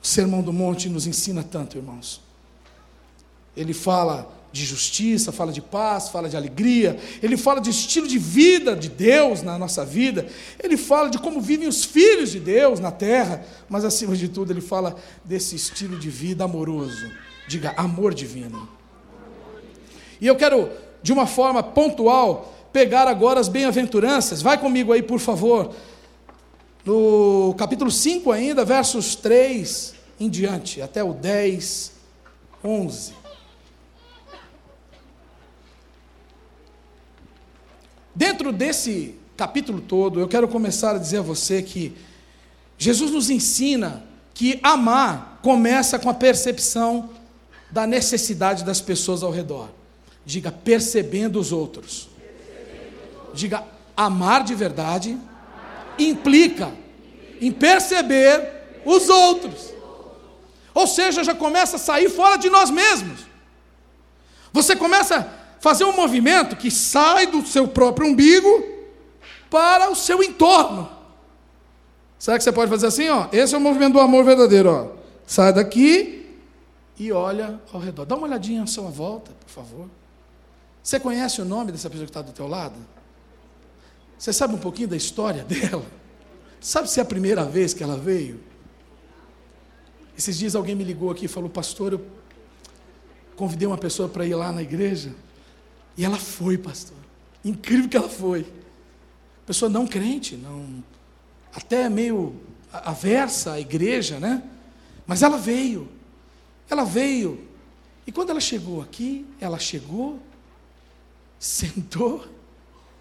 [0.00, 2.20] O Sermão do Monte nos ensina tanto, irmãos.
[3.56, 8.18] Ele fala de justiça, fala de paz, fala de alegria, ele fala de estilo de
[8.18, 10.28] vida de Deus na nossa vida,
[10.62, 14.52] ele fala de como vivem os filhos de Deus na terra, mas acima de tudo
[14.52, 14.94] ele fala
[15.24, 17.10] desse estilo de vida amoroso.
[17.48, 18.80] Diga, amor divino.
[20.22, 20.70] E eu quero,
[21.02, 24.40] de uma forma pontual, pegar agora as bem-aventuranças.
[24.40, 25.74] Vai comigo aí, por favor.
[26.86, 31.94] No capítulo 5 ainda, versos 3 em diante, até o 10,
[32.62, 33.14] 11.
[38.14, 41.96] Dentro desse capítulo todo, eu quero começar a dizer a você que
[42.78, 47.10] Jesus nos ensina que amar começa com a percepção
[47.72, 49.81] da necessidade das pessoas ao redor.
[50.24, 52.08] Diga, percebendo os outros.
[53.34, 53.64] Diga,
[53.96, 55.18] amar de verdade
[55.98, 56.72] implica
[57.40, 59.72] em perceber os outros.
[60.74, 63.20] Ou seja, já começa a sair fora de nós mesmos.
[64.52, 65.28] Você começa
[65.60, 68.64] fazer um movimento que sai do seu próprio umbigo
[69.48, 70.90] para o seu entorno.
[72.18, 73.08] Será que você pode fazer assim?
[73.08, 73.28] Ó?
[73.32, 74.70] Esse é o movimento do amor verdadeiro.
[74.70, 75.02] Ó.
[75.24, 76.36] Sai daqui
[76.98, 78.04] e olha ao redor.
[78.04, 79.88] Dá uma olhadinha à sua volta, por favor.
[80.82, 82.74] Você conhece o nome dessa pessoa que está do teu lado?
[84.18, 85.86] Você sabe um pouquinho da história dela?
[86.60, 88.40] Sabe se é a primeira vez que ela veio?
[90.16, 92.06] Esses dias alguém me ligou aqui e falou, pastor, eu
[93.36, 95.14] convidei uma pessoa para ir lá na igreja.
[95.96, 96.96] E ela foi, pastor.
[97.44, 98.46] Incrível que ela foi.
[99.46, 100.82] Pessoa não crente, não
[101.54, 102.40] até meio
[102.72, 104.42] aversa à igreja, né?
[105.06, 105.88] Mas ela veio.
[106.70, 107.46] Ela veio.
[108.06, 110.18] E quando ela chegou aqui, ela chegou,
[111.42, 112.24] sentou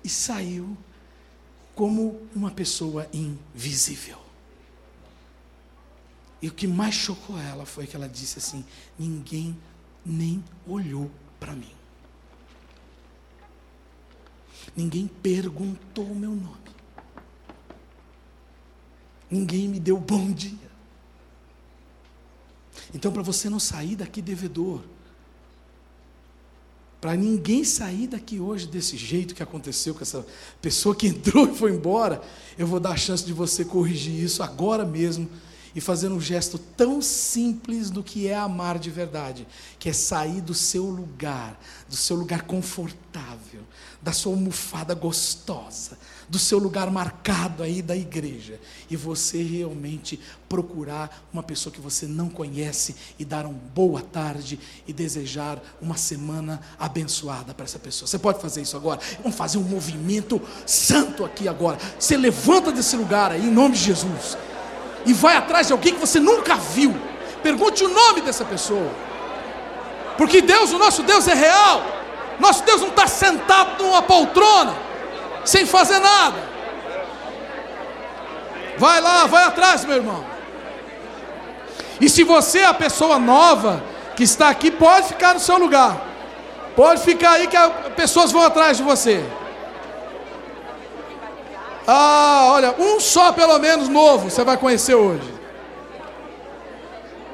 [0.03, 0.75] e saiu
[1.75, 4.17] como uma pessoa invisível.
[6.41, 8.65] E o que mais chocou ela foi que ela disse assim:
[8.97, 9.55] ninguém
[10.03, 11.71] nem olhou para mim.
[14.75, 16.57] Ninguém perguntou o meu nome.
[19.29, 20.71] Ninguém me deu bom dia.
[22.91, 24.83] Então, para você não sair daqui devedor,
[27.01, 30.23] para ninguém sair daqui hoje desse jeito que aconteceu com essa
[30.61, 32.21] pessoa que entrou e foi embora,
[32.57, 35.27] eu vou dar a chance de você corrigir isso agora mesmo
[35.73, 39.47] e fazer um gesto tão simples do que é amar de verdade,
[39.79, 41.59] que é sair do seu lugar,
[41.89, 43.61] do seu lugar confortável,
[44.01, 45.97] da sua almofada gostosa,
[46.31, 48.57] do seu lugar marcado aí da igreja,
[48.89, 50.17] e você realmente
[50.47, 55.97] procurar uma pessoa que você não conhece e dar uma boa tarde e desejar uma
[55.97, 58.07] semana abençoada para essa pessoa.
[58.07, 59.01] Você pode fazer isso agora?
[59.21, 61.77] Vamos fazer um movimento santo aqui agora.
[61.99, 64.37] Você levanta desse lugar aí em nome de Jesus
[65.05, 66.95] e vai atrás de alguém que você nunca viu.
[67.43, 68.89] Pergunte o nome dessa pessoa.
[70.17, 71.83] Porque Deus, o nosso Deus é real.
[72.39, 74.90] Nosso Deus não está sentado numa poltrona,
[75.45, 76.37] sem fazer nada.
[78.77, 80.25] Vai lá, vai atrás, meu irmão.
[81.99, 83.83] E se você é a pessoa nova
[84.15, 86.01] que está aqui, pode ficar no seu lugar.
[86.75, 89.23] Pode ficar aí que as pessoas vão atrás de você.
[91.85, 95.31] Ah, olha, um só pelo menos novo você vai conhecer hoje.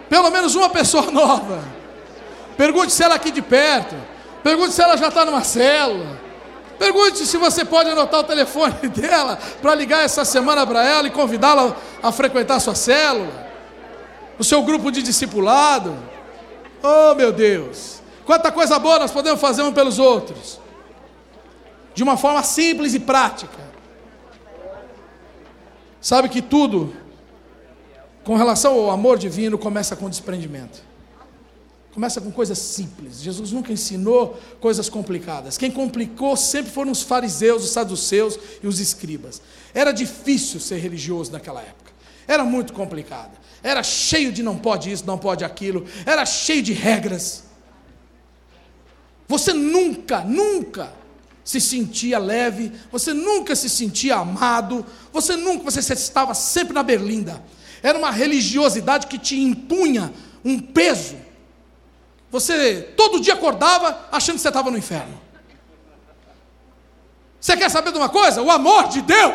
[0.10, 1.64] Pelo menos uma pessoa nova.
[2.58, 3.96] Pergunte se ela é aqui de perto.
[4.44, 6.27] Pergunte se ela já está numa célula.
[6.78, 11.12] Pergunte se você pode anotar o telefone dela para ligar essa semana para ela e
[11.12, 13.48] convidá-la a frequentar a sua célula,
[14.38, 15.98] o seu grupo de discipulado.
[16.84, 18.02] Oh, meu Deus!
[18.26, 20.60] Quanta coisa boa nós podemos fazer um pelos outros,
[21.96, 23.68] de uma forma simples e prática.
[26.00, 26.96] Sabe que tudo,
[28.24, 30.87] com relação ao amor divino, começa com desprendimento.
[31.98, 33.24] Começa com coisas simples.
[33.24, 35.58] Jesus nunca ensinou coisas complicadas.
[35.58, 39.42] Quem complicou sempre foram os fariseus, os saduceus e os escribas.
[39.74, 41.92] Era difícil ser religioso naquela época.
[42.28, 43.32] Era muito complicado.
[43.64, 45.88] Era cheio de não pode isso, não pode aquilo.
[46.06, 47.46] Era cheio de regras.
[49.28, 50.94] Você nunca, nunca
[51.44, 57.44] se sentia leve, você nunca se sentia amado, você nunca, você estava sempre na berlinda.
[57.82, 60.14] Era uma religiosidade que te impunha
[60.46, 61.26] um peso.
[62.30, 65.22] Você todo dia acordava achando que você estava no inferno.
[67.40, 68.42] Você quer saber de uma coisa?
[68.42, 69.34] O amor de Deus,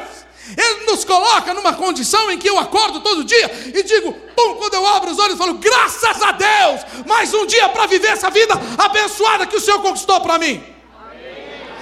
[0.48, 4.74] Ele nos coloca numa condição em que eu acordo todo dia e digo, pum, quando
[4.74, 8.28] eu abro os olhos, eu falo, graças a Deus, mais um dia para viver essa
[8.28, 10.62] vida abençoada que o Senhor conquistou para mim.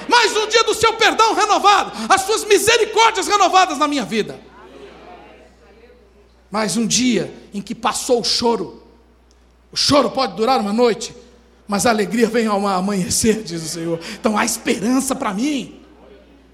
[0.08, 4.38] Mais um dia do seu perdão renovado, as suas misericórdias renovadas na minha vida.
[6.50, 8.79] Mais um dia em que passou o choro.
[9.72, 11.14] O choro pode durar uma noite,
[11.66, 14.00] mas a alegria vem ao amanhecer, diz o Senhor.
[14.14, 15.80] Então há esperança para mim.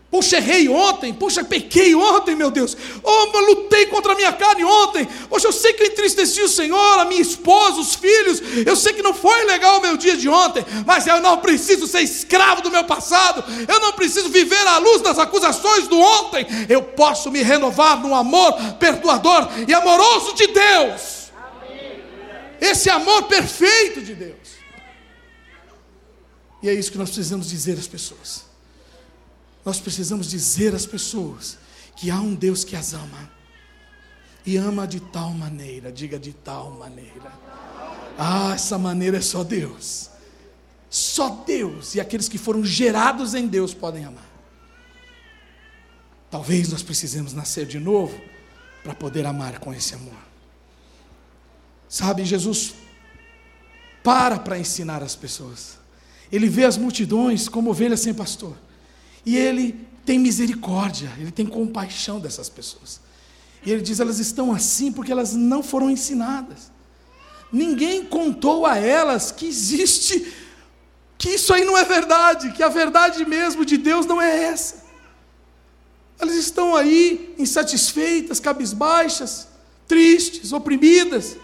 [0.08, 2.76] Puxa, errei ontem, puxa, pequei ontem, meu Deus.
[3.02, 5.06] Oh, eu lutei contra a minha carne ontem.
[5.28, 8.40] Poxa, eu sei que eu entristeci o Senhor, a minha esposa, os filhos.
[8.64, 11.86] Eu sei que não foi legal o meu dia de ontem, mas eu não preciso
[11.86, 13.44] ser escravo do meu passado.
[13.66, 16.46] Eu não preciso viver à luz das acusações do ontem.
[16.68, 21.25] Eu posso me renovar no amor perdoador e amoroso de Deus.
[22.61, 24.57] Esse amor perfeito de Deus.
[26.62, 28.44] E é isso que nós precisamos dizer às pessoas.
[29.64, 31.59] Nós precisamos dizer às pessoas
[31.96, 33.30] que há um Deus que as ama.
[34.44, 37.32] E ama de tal maneira, diga de tal maneira.
[38.18, 40.11] Ah, essa maneira é só Deus.
[40.88, 44.24] Só Deus e aqueles que foram gerados em Deus podem amar.
[46.30, 48.20] Talvez nós precisemos nascer de novo
[48.82, 50.25] para poder amar com esse amor.
[51.89, 52.74] Sabe, Jesus
[54.07, 55.78] para para ensinar as pessoas.
[56.30, 58.57] Ele vê as multidões como ovelhas sem pastor.
[59.24, 63.01] E ele tem misericórdia, ele tem compaixão dessas pessoas.
[63.64, 66.70] E ele diz: elas estão assim porque elas não foram ensinadas.
[67.53, 70.32] Ninguém contou a elas que existe,
[71.18, 74.84] que isso aí não é verdade, que a verdade mesmo de Deus não é essa.
[76.16, 79.49] Elas estão aí insatisfeitas, cabisbaixas,
[79.89, 81.37] tristes, oprimidas.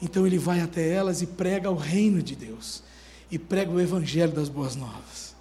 [0.00, 2.82] Então ele vai até elas e prega o reino de Deus,
[3.30, 5.34] e prega o evangelho das boas novas.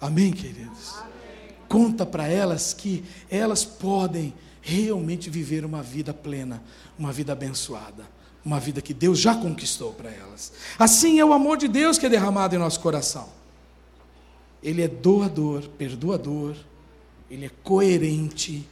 [0.00, 0.94] Amém, queridos?
[0.98, 1.12] Amém.
[1.68, 4.32] Conta para elas que elas podem
[4.62, 6.62] realmente viver uma vida plena,
[6.98, 8.04] uma vida abençoada,
[8.44, 10.52] uma vida que Deus já conquistou para elas.
[10.78, 13.28] Assim é o amor de Deus que é derramado em nosso coração.
[14.62, 16.56] Ele é doador, perdoador,
[17.30, 18.66] ele é coerente.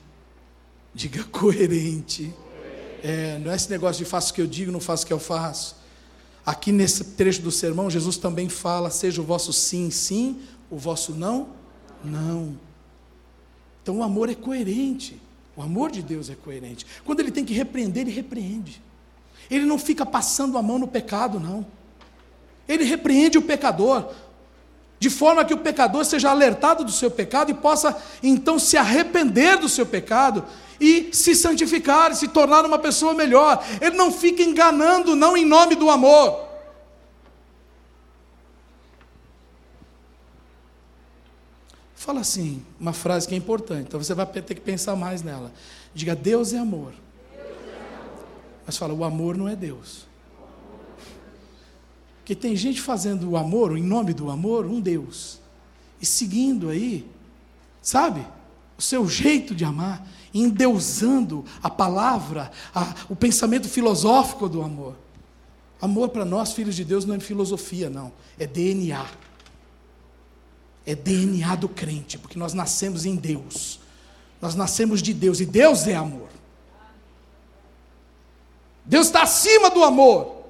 [0.94, 2.32] Diga coerente.
[3.06, 5.12] É, não é esse negócio de faço o que eu digo, não faço o que
[5.12, 5.76] eu faço.
[6.44, 10.40] Aqui nesse trecho do sermão, Jesus também fala: seja o vosso sim, sim,
[10.70, 11.48] o vosso não,
[12.02, 12.58] não.
[13.82, 15.20] Então o amor é coerente.
[15.54, 16.86] O amor de Deus é coerente.
[17.04, 18.82] Quando ele tem que repreender, ele repreende.
[19.50, 21.66] Ele não fica passando a mão no pecado, não.
[22.66, 24.10] Ele repreende o pecador,
[24.98, 29.58] de forma que o pecador seja alertado do seu pecado e possa então se arrepender
[29.58, 30.42] do seu pecado
[30.80, 33.64] e se santificar, se tornar uma pessoa melhor.
[33.80, 36.44] Ele não fica enganando, não em nome do amor.
[41.94, 45.50] Fala assim, uma frase que é importante, então você vai ter que pensar mais nela.
[45.94, 46.92] Diga, Deus é amor.
[48.66, 50.06] Mas fala, o amor não é Deus.
[52.18, 55.40] Porque tem gente fazendo o amor, em nome do amor, um Deus.
[56.00, 57.06] E seguindo aí,
[57.80, 58.26] sabe?
[58.78, 64.96] O seu jeito de amar, endeusando a palavra, a, o pensamento filosófico do amor.
[65.80, 68.12] Amor para nós, filhos de Deus, não é filosofia, não.
[68.38, 69.06] É DNA
[70.86, 73.80] é DNA do crente, porque nós nascemos em Deus.
[74.40, 76.28] Nós nascemos de Deus e Deus é amor.
[78.84, 80.44] Deus está acima do amor,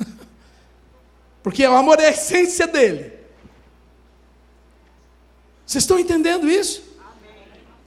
[1.42, 3.12] porque o amor é a essência dele.
[5.66, 6.82] Vocês estão entendendo isso?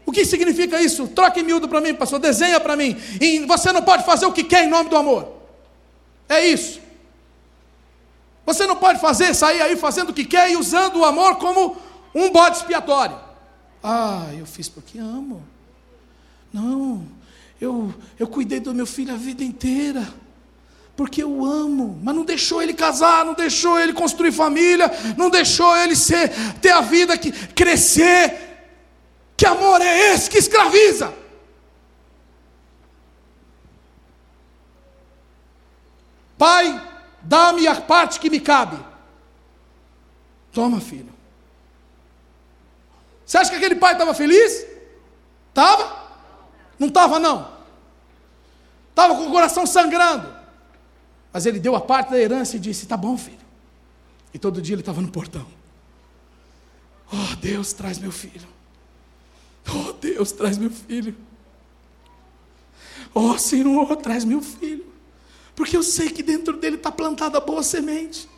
[0.07, 1.05] O que significa isso?
[1.09, 2.95] Troque miúdo para mim, pastor, desenha para mim.
[3.19, 5.33] E você não pode fazer o que quer em nome do amor.
[6.29, 6.79] É isso.
[8.45, 11.75] Você não pode fazer, sair aí fazendo o que quer e usando o amor como
[12.15, 13.19] um bode expiatório.
[13.83, 15.43] Ah, eu fiz porque amo.
[16.53, 17.05] Não,
[17.59, 20.07] eu, eu cuidei do meu filho a vida inteira.
[20.95, 25.75] Porque eu amo, mas não deixou ele casar, não deixou ele construir família, não deixou
[25.75, 26.31] ele ser,
[26.61, 28.46] ter a vida que crescer.
[29.37, 31.13] Que amor é esse que escraviza?
[36.35, 36.65] Pai,
[37.21, 38.83] dá-me a parte que me cabe.
[40.51, 41.13] Toma, filho.
[43.23, 44.65] Você acha que aquele pai estava feliz?
[45.49, 46.07] Estava?
[46.79, 47.51] Não estava, não.
[48.89, 50.35] Estava com o coração sangrando.
[51.31, 53.37] Mas ele deu a parte da herança e disse: Tá bom, filho.
[54.33, 55.45] E todo dia ele estava no portão.
[57.11, 58.56] Oh, Deus, traz meu filho.
[59.73, 61.15] Oh, Deus, traz meu filho.
[63.13, 64.85] Oh, Senhor, traz meu filho.
[65.55, 68.29] Porque eu sei que dentro dele está plantada boa semente.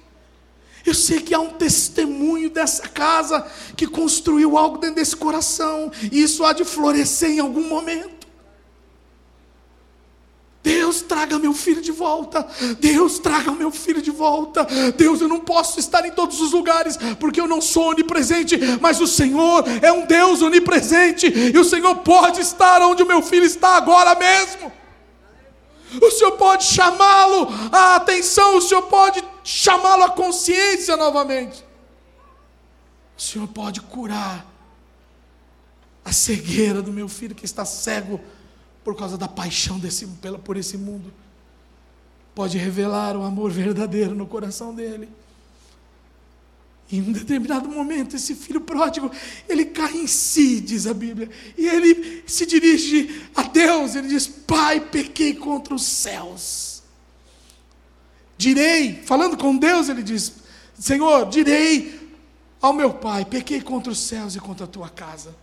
[0.86, 6.22] Eu sei que há um testemunho dessa casa que construiu algo dentro desse coração, e
[6.22, 8.19] isso há de florescer em algum momento.
[10.70, 12.48] Deus, traga meu filho de volta.
[12.80, 14.68] Deus, traga meu filho de volta.
[14.96, 19.02] Deus, eu não posso estar em todos os lugares, porque eu não sou onipresente, mas
[19.02, 23.46] o Senhor é um Deus onipresente, e o Senhor pode estar onde o meu filho
[23.46, 24.72] está agora mesmo.
[26.00, 31.66] O Senhor pode chamá-lo à atenção, o Senhor pode chamá-lo à consciência novamente.
[33.18, 34.46] O Senhor pode curar
[36.06, 38.22] a cegueira do meu filho que está cego
[38.84, 40.08] por causa da paixão desse,
[40.44, 41.12] por esse mundo.
[42.34, 45.10] Pode revelar o amor verdadeiro no coração dele.
[46.92, 49.12] Em um determinado momento, esse filho pródigo,
[49.48, 54.26] ele cai em si, diz a Bíblia, e ele se dirige a Deus, ele diz:
[54.26, 56.82] Pai, pequei contra os céus.
[58.38, 60.34] Direi, falando com Deus, ele diz:
[60.80, 62.00] Senhor, direi
[62.62, 65.36] ao meu pai: pequei contra os céus e contra a tua casa.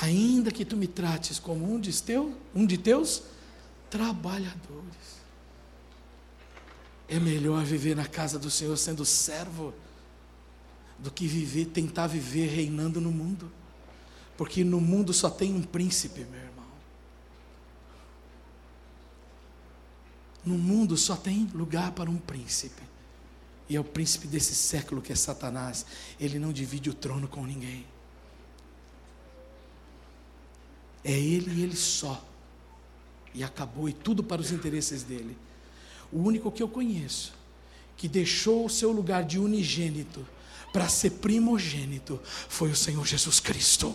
[0.00, 3.22] Ainda que tu me trates como um de, teu, um de teus
[3.90, 5.20] trabalhadores.
[7.06, 9.74] É melhor viver na casa do Senhor sendo servo
[10.98, 13.50] do que viver, tentar viver reinando no mundo.
[14.38, 16.66] Porque no mundo só tem um príncipe, meu irmão.
[20.44, 22.82] No mundo só tem lugar para um príncipe.
[23.68, 25.84] E é o príncipe desse século que é Satanás.
[26.18, 27.84] Ele não divide o trono com ninguém.
[31.04, 32.24] É ele e ele só.
[33.34, 35.36] E acabou, e tudo para os interesses dele.
[36.12, 37.32] O único que eu conheço
[37.96, 40.26] que deixou o seu lugar de unigênito
[40.72, 43.94] para ser primogênito foi o Senhor Jesus Cristo.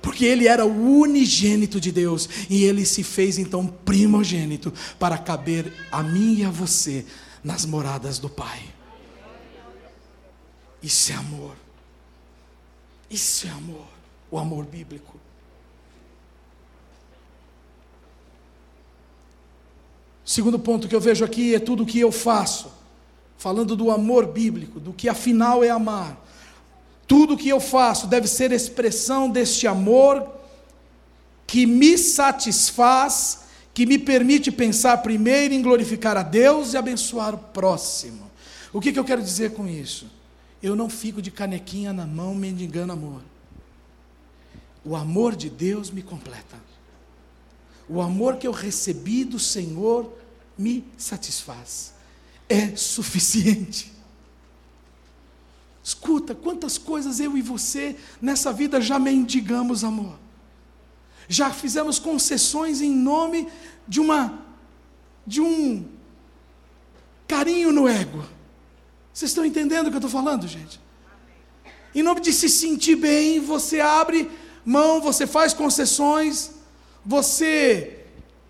[0.00, 5.72] Porque ele era o unigênito de Deus e ele se fez então primogênito para caber
[5.90, 7.04] a mim e a você
[7.42, 8.62] nas moradas do Pai.
[10.82, 11.56] Isso é amor.
[13.10, 13.88] Isso é amor,
[14.30, 15.23] o amor bíblico.
[20.24, 22.72] Segundo ponto que eu vejo aqui é tudo o que eu faço,
[23.36, 26.18] falando do amor bíblico, do que afinal é amar.
[27.06, 30.26] Tudo o que eu faço deve ser expressão deste amor
[31.46, 33.40] que me satisfaz,
[33.74, 38.30] que me permite pensar primeiro em glorificar a Deus e abençoar o próximo.
[38.72, 40.06] O que, que eu quero dizer com isso?
[40.62, 43.20] Eu não fico de canequinha na mão mendigando amor.
[44.82, 46.56] O amor de Deus me completa.
[47.88, 50.12] O amor que eu recebi do Senhor
[50.56, 51.92] me satisfaz.
[52.48, 53.92] É suficiente.
[55.82, 60.18] Escuta, quantas coisas eu e você nessa vida já mendigamos amor.
[61.28, 63.48] Já fizemos concessões em nome
[63.86, 64.42] de uma
[65.26, 65.86] de um
[67.26, 68.24] carinho no ego.
[69.12, 70.80] Vocês estão entendendo o que eu estou falando, gente?
[71.94, 74.30] Em nome de se sentir bem, você abre
[74.64, 76.50] mão, você faz concessões,
[77.04, 78.04] você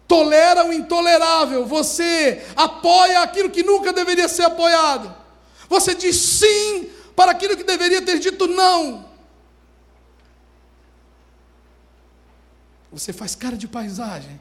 [0.06, 5.14] tolera o intolerável, você apoia aquilo que nunca deveria ser apoiado,
[5.68, 9.12] você diz sim para aquilo que deveria ter dito não.
[12.92, 14.40] Você faz cara de paisagem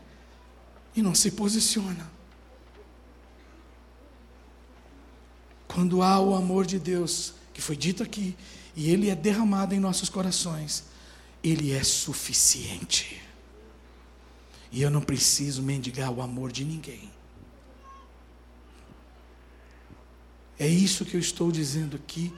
[0.95, 2.11] e não se posiciona.
[5.67, 8.37] Quando há o amor de Deus, que foi dito aqui,
[8.75, 10.83] e ele é derramado em nossos corações,
[11.43, 13.21] ele é suficiente.
[14.73, 17.11] E eu não preciso mendigar o amor de ninguém.
[20.57, 22.33] É isso que eu estou dizendo aqui,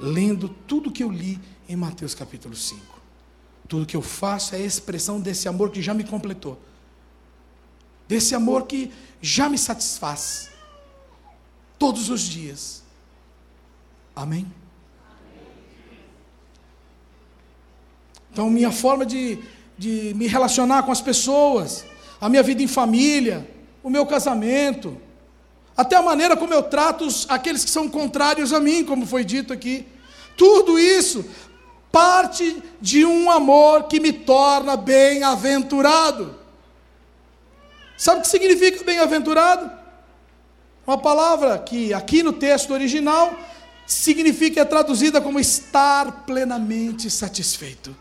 [0.00, 3.00] lendo tudo que eu li em Mateus capítulo 5.
[3.68, 6.60] Tudo que eu faço é a expressão desse amor que já me completou.
[8.08, 10.50] Desse amor que já me satisfaz.
[11.78, 12.82] Todos os dias.
[14.14, 14.52] Amém?
[18.32, 19.38] Então, minha forma de
[19.76, 21.84] de me relacionar com as pessoas,
[22.20, 23.48] a minha vida em família,
[23.82, 25.00] o meu casamento,
[25.76, 29.52] até a maneira como eu trato aqueles que são contrários a mim, como foi dito
[29.52, 29.86] aqui.
[30.36, 31.24] Tudo isso
[31.92, 36.34] parte de um amor que me torna bem-aventurado.
[37.96, 39.70] Sabe o que significa bem-aventurado?
[40.86, 43.34] Uma palavra que aqui no texto original
[43.86, 47.96] significa é traduzida como estar plenamente satisfeito.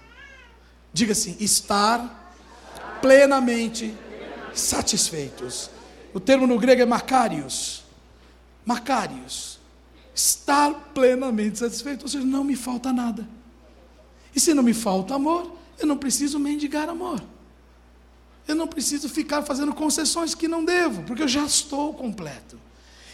[0.95, 2.31] Diga assim: estar
[3.01, 3.93] plenamente
[4.53, 5.69] satisfeitos.
[6.13, 7.83] O termo no grego é macarios.
[8.65, 9.59] Macarios.
[10.15, 13.27] estar plenamente satisfeito, ou seja, não me falta nada.
[14.33, 17.21] E se não me falta amor, eu não preciso mendigar amor.
[18.47, 22.57] Eu não preciso ficar fazendo concessões que não devo, porque eu já estou completo.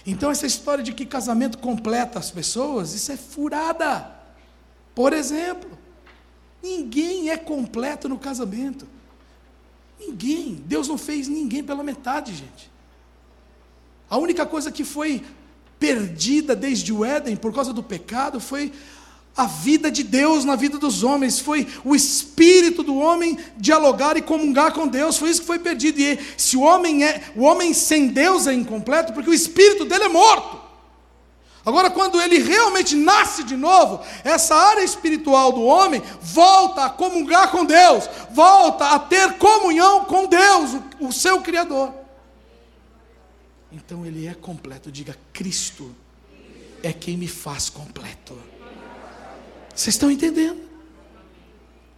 [0.05, 4.07] Então, essa história de que casamento completa as pessoas, isso é furada.
[4.93, 5.80] Por exemplo,
[6.61, 8.87] ninguém é completo no casamento.
[9.99, 10.61] Ninguém.
[10.65, 12.71] Deus não fez ninguém pela metade, gente.
[14.09, 15.23] A única coisa que foi
[15.79, 18.71] perdida desde o Éden por causa do pecado foi
[19.35, 24.21] a vida de Deus na vida dos homens, foi o espírito do homem dialogar e
[24.21, 25.99] comungar com Deus, foi isso que foi perdido.
[25.99, 30.03] E se o homem é, o homem sem Deus é incompleto, porque o espírito dele
[30.03, 30.60] é morto.
[31.63, 37.51] Agora, quando ele realmente nasce de novo, essa área espiritual do homem volta a comungar
[37.51, 41.93] com Deus, volta a ter comunhão com Deus, o, seu Criador.
[43.71, 44.91] Então ele é completo.
[44.91, 45.95] Diga: Cristo
[46.81, 48.35] é quem me faz completo.
[49.73, 50.61] Vocês estão entendendo?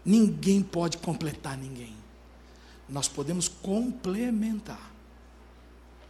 [0.05, 1.95] Ninguém pode completar ninguém.
[2.89, 4.91] Nós podemos complementar.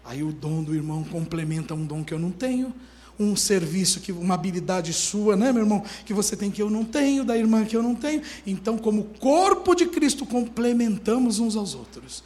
[0.03, 2.73] Aí o dom do irmão complementa um dom que eu não tenho,
[3.19, 6.83] um serviço que uma habilidade sua, né, meu irmão, que você tem que eu não
[6.83, 8.21] tenho, da irmã que eu não tenho.
[8.45, 12.23] Então, como corpo de Cristo, complementamos uns aos outros.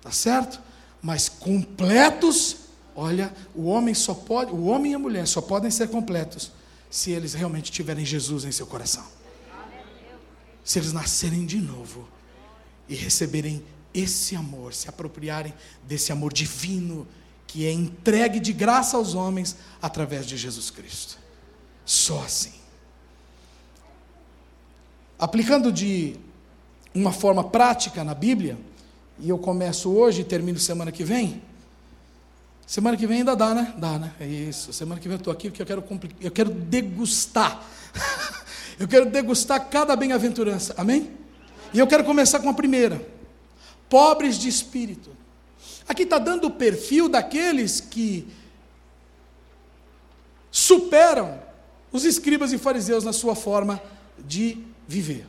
[0.00, 0.60] Tá certo?
[1.02, 2.56] Mas completos,
[2.96, 6.50] olha, o homem só pode, o homem e a mulher só podem ser completos
[6.90, 9.04] se eles realmente tiverem Jesus em seu coração.
[10.64, 12.08] Se eles nascerem de novo
[12.88, 13.62] e receberem
[13.92, 15.52] esse amor, se apropriarem
[15.86, 17.06] desse amor divino
[17.46, 21.18] que é entregue de graça aos homens através de Jesus Cristo.
[21.84, 22.52] Só assim.
[25.18, 26.16] Aplicando de
[26.94, 28.58] uma forma prática na Bíblia,
[29.18, 31.42] e eu começo hoje e termino semana que vem,
[32.66, 33.74] Semana que vem ainda dá, né?
[33.76, 34.12] Dá, né?
[34.18, 34.72] É isso.
[34.72, 35.84] Semana que vem eu estou aqui porque eu quero,
[36.20, 37.62] eu quero degustar.
[38.80, 40.74] eu quero degustar cada bem-aventurança.
[40.76, 41.10] Amém?
[41.72, 43.06] E eu quero começar com a primeira.
[43.88, 45.10] Pobres de espírito.
[45.88, 48.26] Aqui está dando o perfil daqueles que
[50.50, 51.42] superam
[51.92, 53.80] os escribas e fariseus na sua forma
[54.18, 55.26] de viver.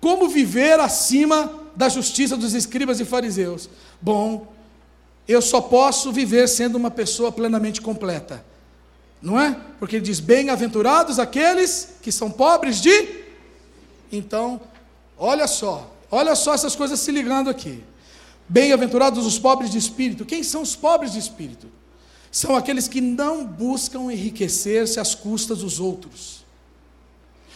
[0.00, 3.68] Como viver acima da justiça dos escribas e fariseus?
[4.00, 4.52] Bom,
[5.26, 8.44] eu só posso viver sendo uma pessoa plenamente completa.
[9.20, 9.58] Não é?
[9.78, 13.24] Porque ele diz: Bem-aventurados aqueles que são pobres de.
[14.12, 14.60] Então,
[15.18, 17.82] olha só, olha só essas coisas se ligando aqui.
[18.48, 20.24] Bem-aventurados os pobres de espírito.
[20.24, 21.68] Quem são os pobres de espírito?
[22.30, 26.44] São aqueles que não buscam enriquecer-se às custas dos outros.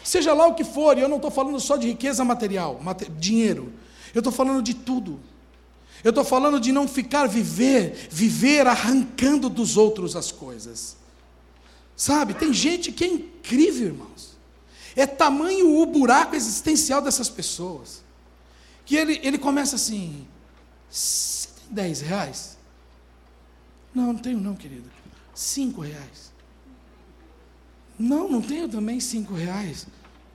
[0.02, 2.80] Seja lá o que for, e eu não estou falando só de riqueza material,
[3.18, 3.72] dinheiro.
[4.14, 5.20] Eu estou falando de tudo.
[6.02, 10.96] Eu estou falando de não ficar viver, viver arrancando dos outros as coisas.
[11.94, 14.30] Sabe, tem gente que é incrível, irmãos.
[14.96, 18.02] É tamanho o buraco existencial dessas pessoas.
[18.86, 20.26] Que ele, ele começa assim:
[20.90, 22.58] você tem 10 reais?
[23.94, 24.90] Não, não tenho não, querido.
[25.34, 26.32] Cinco reais.
[27.98, 29.86] Não, não tenho também cinco reais.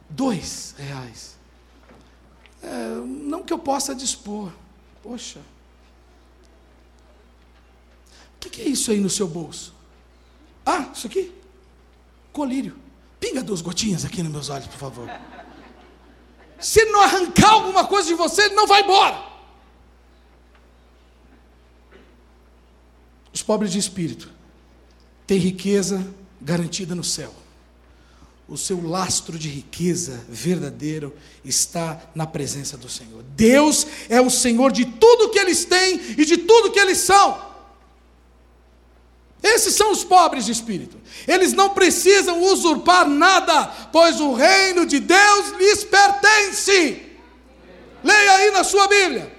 [0.09, 1.35] Dois reais.
[2.61, 4.51] É, não que eu possa dispor.
[5.01, 5.39] Poxa,
[8.35, 9.73] o que é isso aí no seu bolso?
[10.65, 11.31] Ah, isso aqui?
[12.31, 12.77] Colírio.
[13.19, 15.09] Pinga duas gotinhas aqui nos meus olhos, por favor.
[16.59, 19.34] Se não arrancar alguma coisa de você, ele não vai embora.
[23.45, 24.29] Pobres de espírito
[25.27, 26.05] têm riqueza
[26.41, 27.33] garantida no céu.
[28.47, 33.23] O seu lastro de riqueza verdadeiro está na presença do Senhor.
[33.35, 37.55] Deus é o Senhor de tudo que eles têm e de tudo que eles são.
[39.41, 40.97] Esses são os pobres de espírito.
[41.27, 47.01] Eles não precisam usurpar nada, pois o reino de Deus lhes pertence.
[48.03, 49.34] Leia aí na sua Bíblia.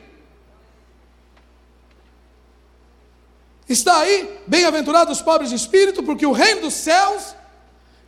[3.69, 7.35] Está aí, bem-aventurados os pobres de espírito, porque o reino dos céus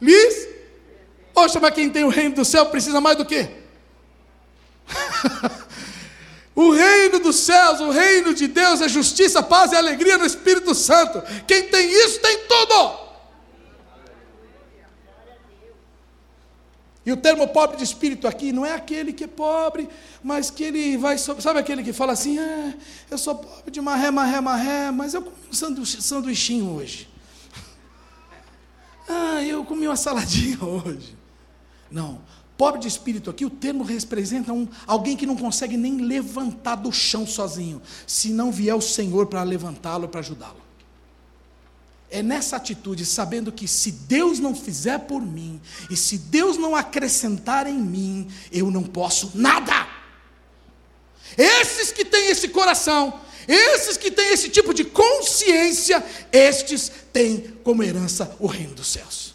[0.01, 0.49] lhes.
[1.35, 3.49] Poxa, mas quem tem o reino do céu precisa mais do quê?
[6.59, 10.75] O reino dos céus, o reino de Deus é justiça, paz e alegria no Espírito
[10.75, 11.23] Santo.
[11.47, 12.99] Quem tem isso tem tudo.
[17.09, 19.89] E o termo pobre de espírito aqui não é aquele que é pobre,
[20.23, 21.17] mas que ele vai.
[21.17, 22.75] Sabe aquele que fala assim: ah,
[23.11, 27.09] eu sou pobre de marré, marré, marré, mas eu comi um sanduichinho hoje.
[29.11, 31.17] Ah, eu comi uma saladinha hoje.
[31.91, 32.21] Não.
[32.59, 36.93] Pobre de espírito aqui, o termo representa um, alguém que não consegue nem levantar do
[36.93, 40.68] chão sozinho, se não vier o Senhor para levantá-lo, para ajudá-lo.
[42.11, 46.75] É nessa atitude, sabendo que se Deus não fizer por mim, e se Deus não
[46.75, 49.87] acrescentar em mim, eu não posso nada.
[51.37, 57.83] Esses que têm esse coração, esses que têm esse tipo de consciência, estes têm como
[57.83, 59.35] herança o reino dos céus.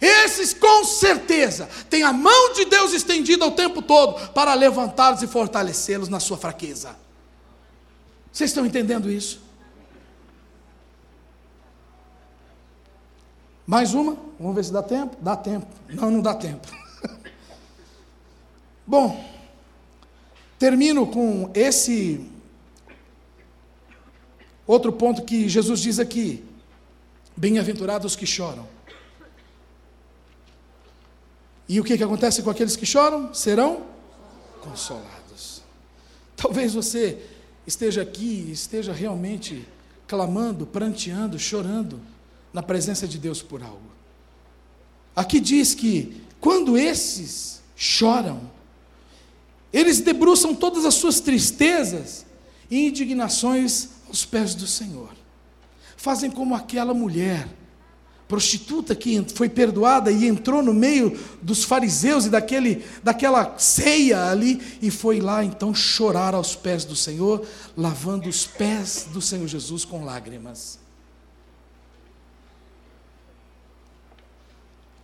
[0.00, 5.28] Esses com certeza têm a mão de Deus estendida o tempo todo para levantá-los e
[5.28, 6.96] fortalecê-los na sua fraqueza.
[8.32, 9.40] Vocês estão entendendo isso?
[13.66, 14.16] Mais uma?
[14.38, 15.16] Vamos ver se dá tempo?
[15.20, 15.66] Dá tempo.
[15.88, 16.66] Não, não dá tempo.
[18.86, 19.24] Bom,
[20.58, 22.28] termino com esse
[24.66, 26.44] outro ponto que Jesus diz aqui:
[27.36, 28.66] Bem-aventurados que choram.
[31.68, 33.32] E o que, que acontece com aqueles que choram?
[33.32, 33.86] Serão
[34.60, 35.62] consolados.
[36.36, 37.24] Talvez você
[37.64, 39.66] esteja aqui, esteja realmente
[40.06, 42.00] clamando, pranteando, chorando
[42.52, 43.90] na presença de Deus por algo.
[45.14, 48.50] Aqui diz que quando esses choram,
[49.72, 52.26] eles debruçam todas as suas tristezas
[52.70, 55.10] e indignações aos pés do Senhor.
[55.96, 57.48] Fazem como aquela mulher
[58.32, 64.78] prostituta que foi perdoada e entrou no meio dos fariseus e daquele, daquela ceia ali
[64.80, 67.46] e foi lá então chorar aos pés do Senhor,
[67.76, 70.81] lavando os pés do Senhor Jesus com lágrimas.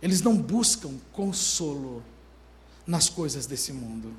[0.01, 2.03] Eles não buscam consolo
[2.85, 4.13] nas coisas desse mundo.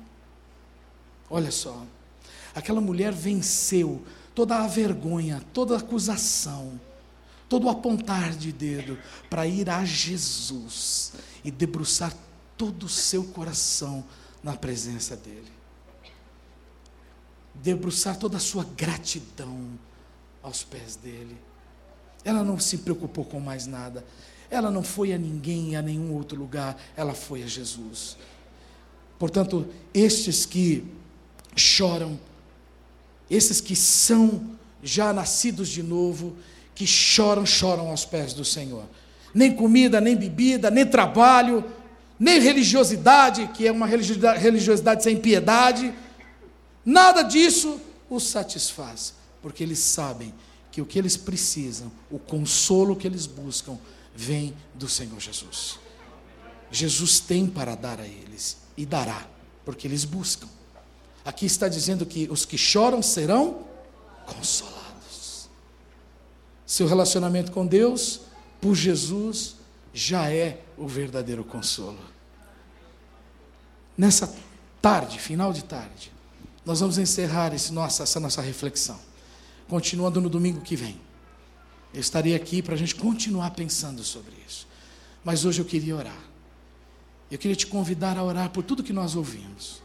[1.29, 1.85] Olha só,
[2.53, 4.01] aquela mulher venceu
[4.35, 6.79] toda a vergonha, toda a acusação
[7.51, 8.97] todo o apontar de dedo
[9.29, 11.11] para ir a Jesus
[11.43, 12.15] e debruçar
[12.57, 14.05] todo o seu coração
[14.41, 15.51] na presença dEle.
[17.53, 19.77] Debruçar toda a sua gratidão
[20.41, 21.37] aos pés dEle.
[22.23, 24.05] Ela não se preocupou com mais nada.
[24.51, 26.77] Ela não foi a ninguém, a nenhum outro lugar.
[26.95, 28.17] Ela foi a Jesus.
[29.17, 30.83] Portanto, estes que
[31.55, 32.19] choram,
[33.29, 34.51] esses que são
[34.83, 36.35] já nascidos de novo,
[36.75, 38.83] que choram, choram aos pés do Senhor.
[39.33, 41.63] Nem comida, nem bebida, nem trabalho,
[42.19, 45.93] nem religiosidade, que é uma religiosidade sem piedade,
[46.85, 47.79] nada disso
[48.09, 50.33] os satisfaz, porque eles sabem
[50.71, 53.77] que o que eles precisam, o consolo que eles buscam,
[54.15, 55.79] vem do Senhor Jesus.
[56.71, 59.27] Jesus tem para dar a eles e dará,
[59.65, 60.47] porque eles buscam.
[61.23, 63.65] Aqui está dizendo que os que choram serão
[64.25, 64.81] consolados
[66.71, 68.21] seu relacionamento com Deus,
[68.61, 69.57] por Jesus,
[69.93, 71.99] já é o verdadeiro consolo.
[73.97, 74.33] Nessa
[74.81, 76.13] tarde, final de tarde,
[76.65, 78.97] nós vamos encerrar esse nossa, essa nossa reflexão,
[79.67, 80.97] continuando no domingo que vem.
[81.93, 84.67] Eu estarei aqui para a gente continuar pensando sobre isso.
[85.23, 86.23] Mas hoje eu queria orar.
[87.29, 89.81] Eu queria te convidar a orar por tudo que nós ouvimos.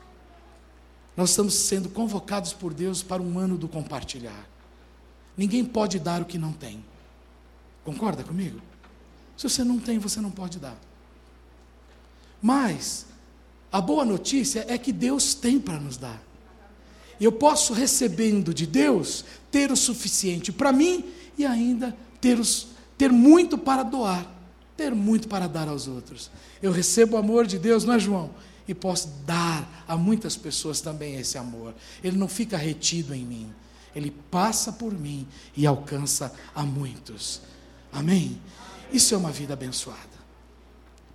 [1.16, 4.48] Nós estamos sendo convocados por Deus para um ano do compartilhar.
[5.36, 6.84] Ninguém pode dar o que não tem.
[7.84, 8.60] Concorda comigo?
[9.36, 10.76] Se você não tem, você não pode dar.
[12.40, 13.06] Mas
[13.70, 16.22] a boa notícia é que Deus tem para nos dar.
[17.20, 21.04] Eu posso, recebendo de Deus, ter o suficiente para mim
[21.36, 24.26] e ainda ter, os, ter muito para doar,
[24.76, 26.30] ter muito para dar aos outros.
[26.62, 28.30] Eu recebo o amor de Deus, não é, João?
[28.68, 31.74] E posso dar a muitas pessoas também esse amor.
[32.02, 33.52] Ele não fica retido em mim
[33.96, 35.26] ele passa por mim
[35.56, 37.40] e alcança a muitos.
[37.90, 38.38] Amém?
[38.92, 40.16] Isso é uma vida abençoada.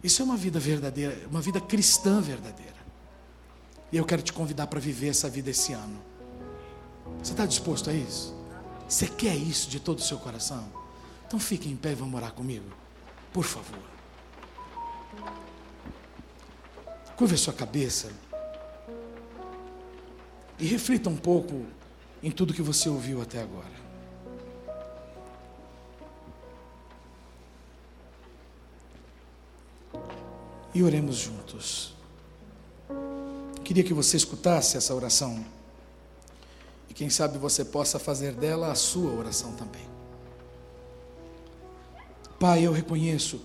[0.04, 2.82] Isso é uma vida verdadeira, uma vida cristã verdadeira.
[3.92, 6.02] E eu quero te convidar para viver essa vida esse ano.
[7.22, 8.36] Você está disposto a isso?
[8.92, 10.68] Você quer isso de todo o seu coração?
[11.26, 12.66] Então fique em pé e vamos orar comigo.
[13.32, 13.80] Por favor.
[17.16, 18.12] Curva a sua cabeça.
[20.60, 21.66] E reflita um pouco
[22.22, 23.72] em tudo que você ouviu até agora.
[30.74, 31.94] E oremos juntos.
[33.64, 35.61] Queria que você escutasse essa oração.
[36.92, 39.88] E quem sabe você possa fazer dela a sua oração também.
[42.38, 43.40] Pai, eu reconheço,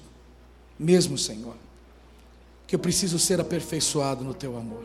[0.77, 1.55] mesmo Senhor,
[2.67, 4.83] que eu preciso ser aperfeiçoado no teu amor.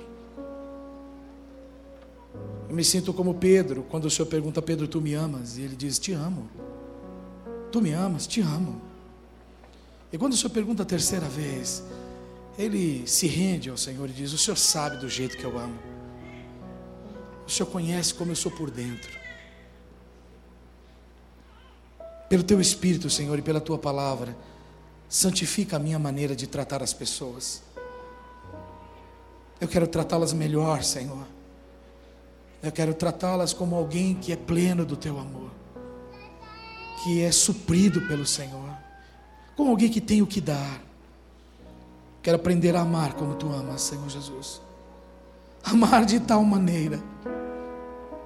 [2.70, 5.58] Eu me sinto como Pedro, quando o Senhor pergunta Pedro, tu me amas?
[5.58, 6.48] E ele diz, te amo.
[7.72, 8.28] Tu me amas?
[8.28, 8.80] Te amo.
[10.14, 11.84] E quando o Senhor pergunta a terceira vez,
[12.60, 15.91] ele se rende ao Senhor e diz: O Senhor sabe do jeito que eu amo.
[17.52, 19.22] O Senhor conhece como eu sou por dentro.
[22.32, 24.34] pelo teu espírito, Senhor, e pela tua palavra,
[25.10, 27.62] santifica a minha maneira de tratar as pessoas.
[29.60, 31.28] Eu quero tratá-las melhor, Senhor.
[32.64, 35.52] Eu quero tratá-las como alguém que é pleno do teu amor,
[37.04, 38.78] que é suprido pelo Senhor,
[39.58, 40.82] como alguém que tem o que dar.
[42.24, 44.62] Quero aprender a amar como tu amas, Senhor Jesus.
[45.66, 46.98] Amar de tal maneira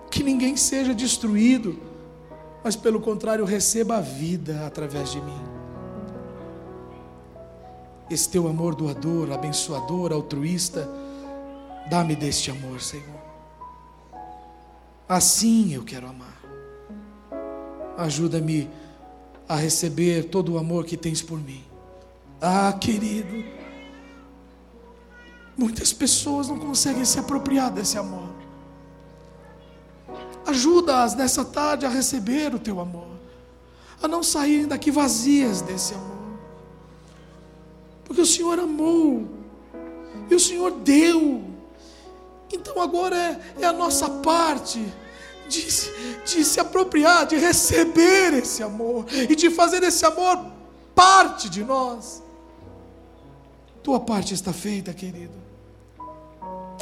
[0.10, 1.80] que ninguém seja destruído,
[2.64, 5.41] mas pelo contrário receba a vida através de mim.
[8.10, 10.88] Esse teu amor doador, abençoador, altruísta,
[11.89, 13.26] dá-me deste amor, Senhor.
[15.08, 16.41] Assim eu quero amar.
[17.97, 18.70] Ajuda-me
[19.47, 21.64] a receber todo o amor que tens por mim.
[22.41, 23.43] Ah, querido,
[25.58, 28.45] muitas pessoas não conseguem se apropriar desse amor.
[30.46, 33.08] Ajuda-as nessa tarde a receber o teu amor,
[34.02, 36.16] a não saírem daqui vazias desse amor.
[38.04, 39.28] Porque o Senhor amou,
[40.30, 41.43] e o Senhor deu,
[42.52, 44.86] então agora é, é a nossa parte
[45.48, 45.66] de,
[46.24, 50.46] de se apropriar, de receber esse amor e de fazer esse amor
[50.93, 52.24] parte de nós.
[53.84, 55.34] Tua parte está feita, querido.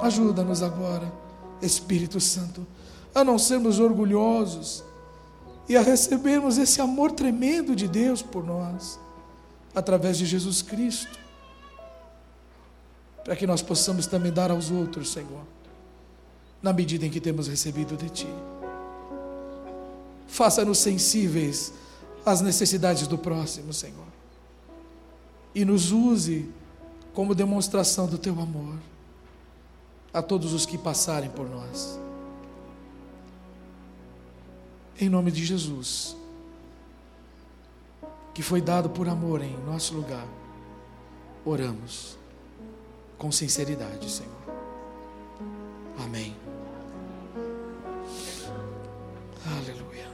[0.01, 1.11] Ajuda-nos agora,
[1.61, 2.65] Espírito Santo,
[3.13, 4.83] a não sermos orgulhosos
[5.67, 8.99] e a recebermos esse amor tremendo de Deus por nós,
[9.73, 11.19] através de Jesus Cristo,
[13.23, 15.53] para que nós possamos também dar aos outros, Senhor
[16.63, 18.27] na medida em que temos recebido de Ti.
[20.27, 21.73] Faça-nos sensíveis
[22.25, 24.07] às necessidades do próximo, Senhor.
[25.53, 26.49] E nos use
[27.13, 28.75] como demonstração do Teu amor
[30.13, 31.99] a todos os que passarem por nós.
[34.99, 36.15] Em nome de Jesus,
[38.33, 40.27] que foi dado por amor em nosso lugar,
[41.43, 42.17] oramos
[43.17, 44.31] com sinceridade, Senhor.
[45.97, 46.35] Amém.
[49.45, 50.07] Aleluia.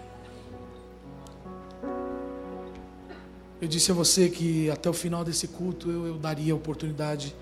[3.62, 7.36] Eu disse a você que até o final desse culto eu, eu daria a oportunidade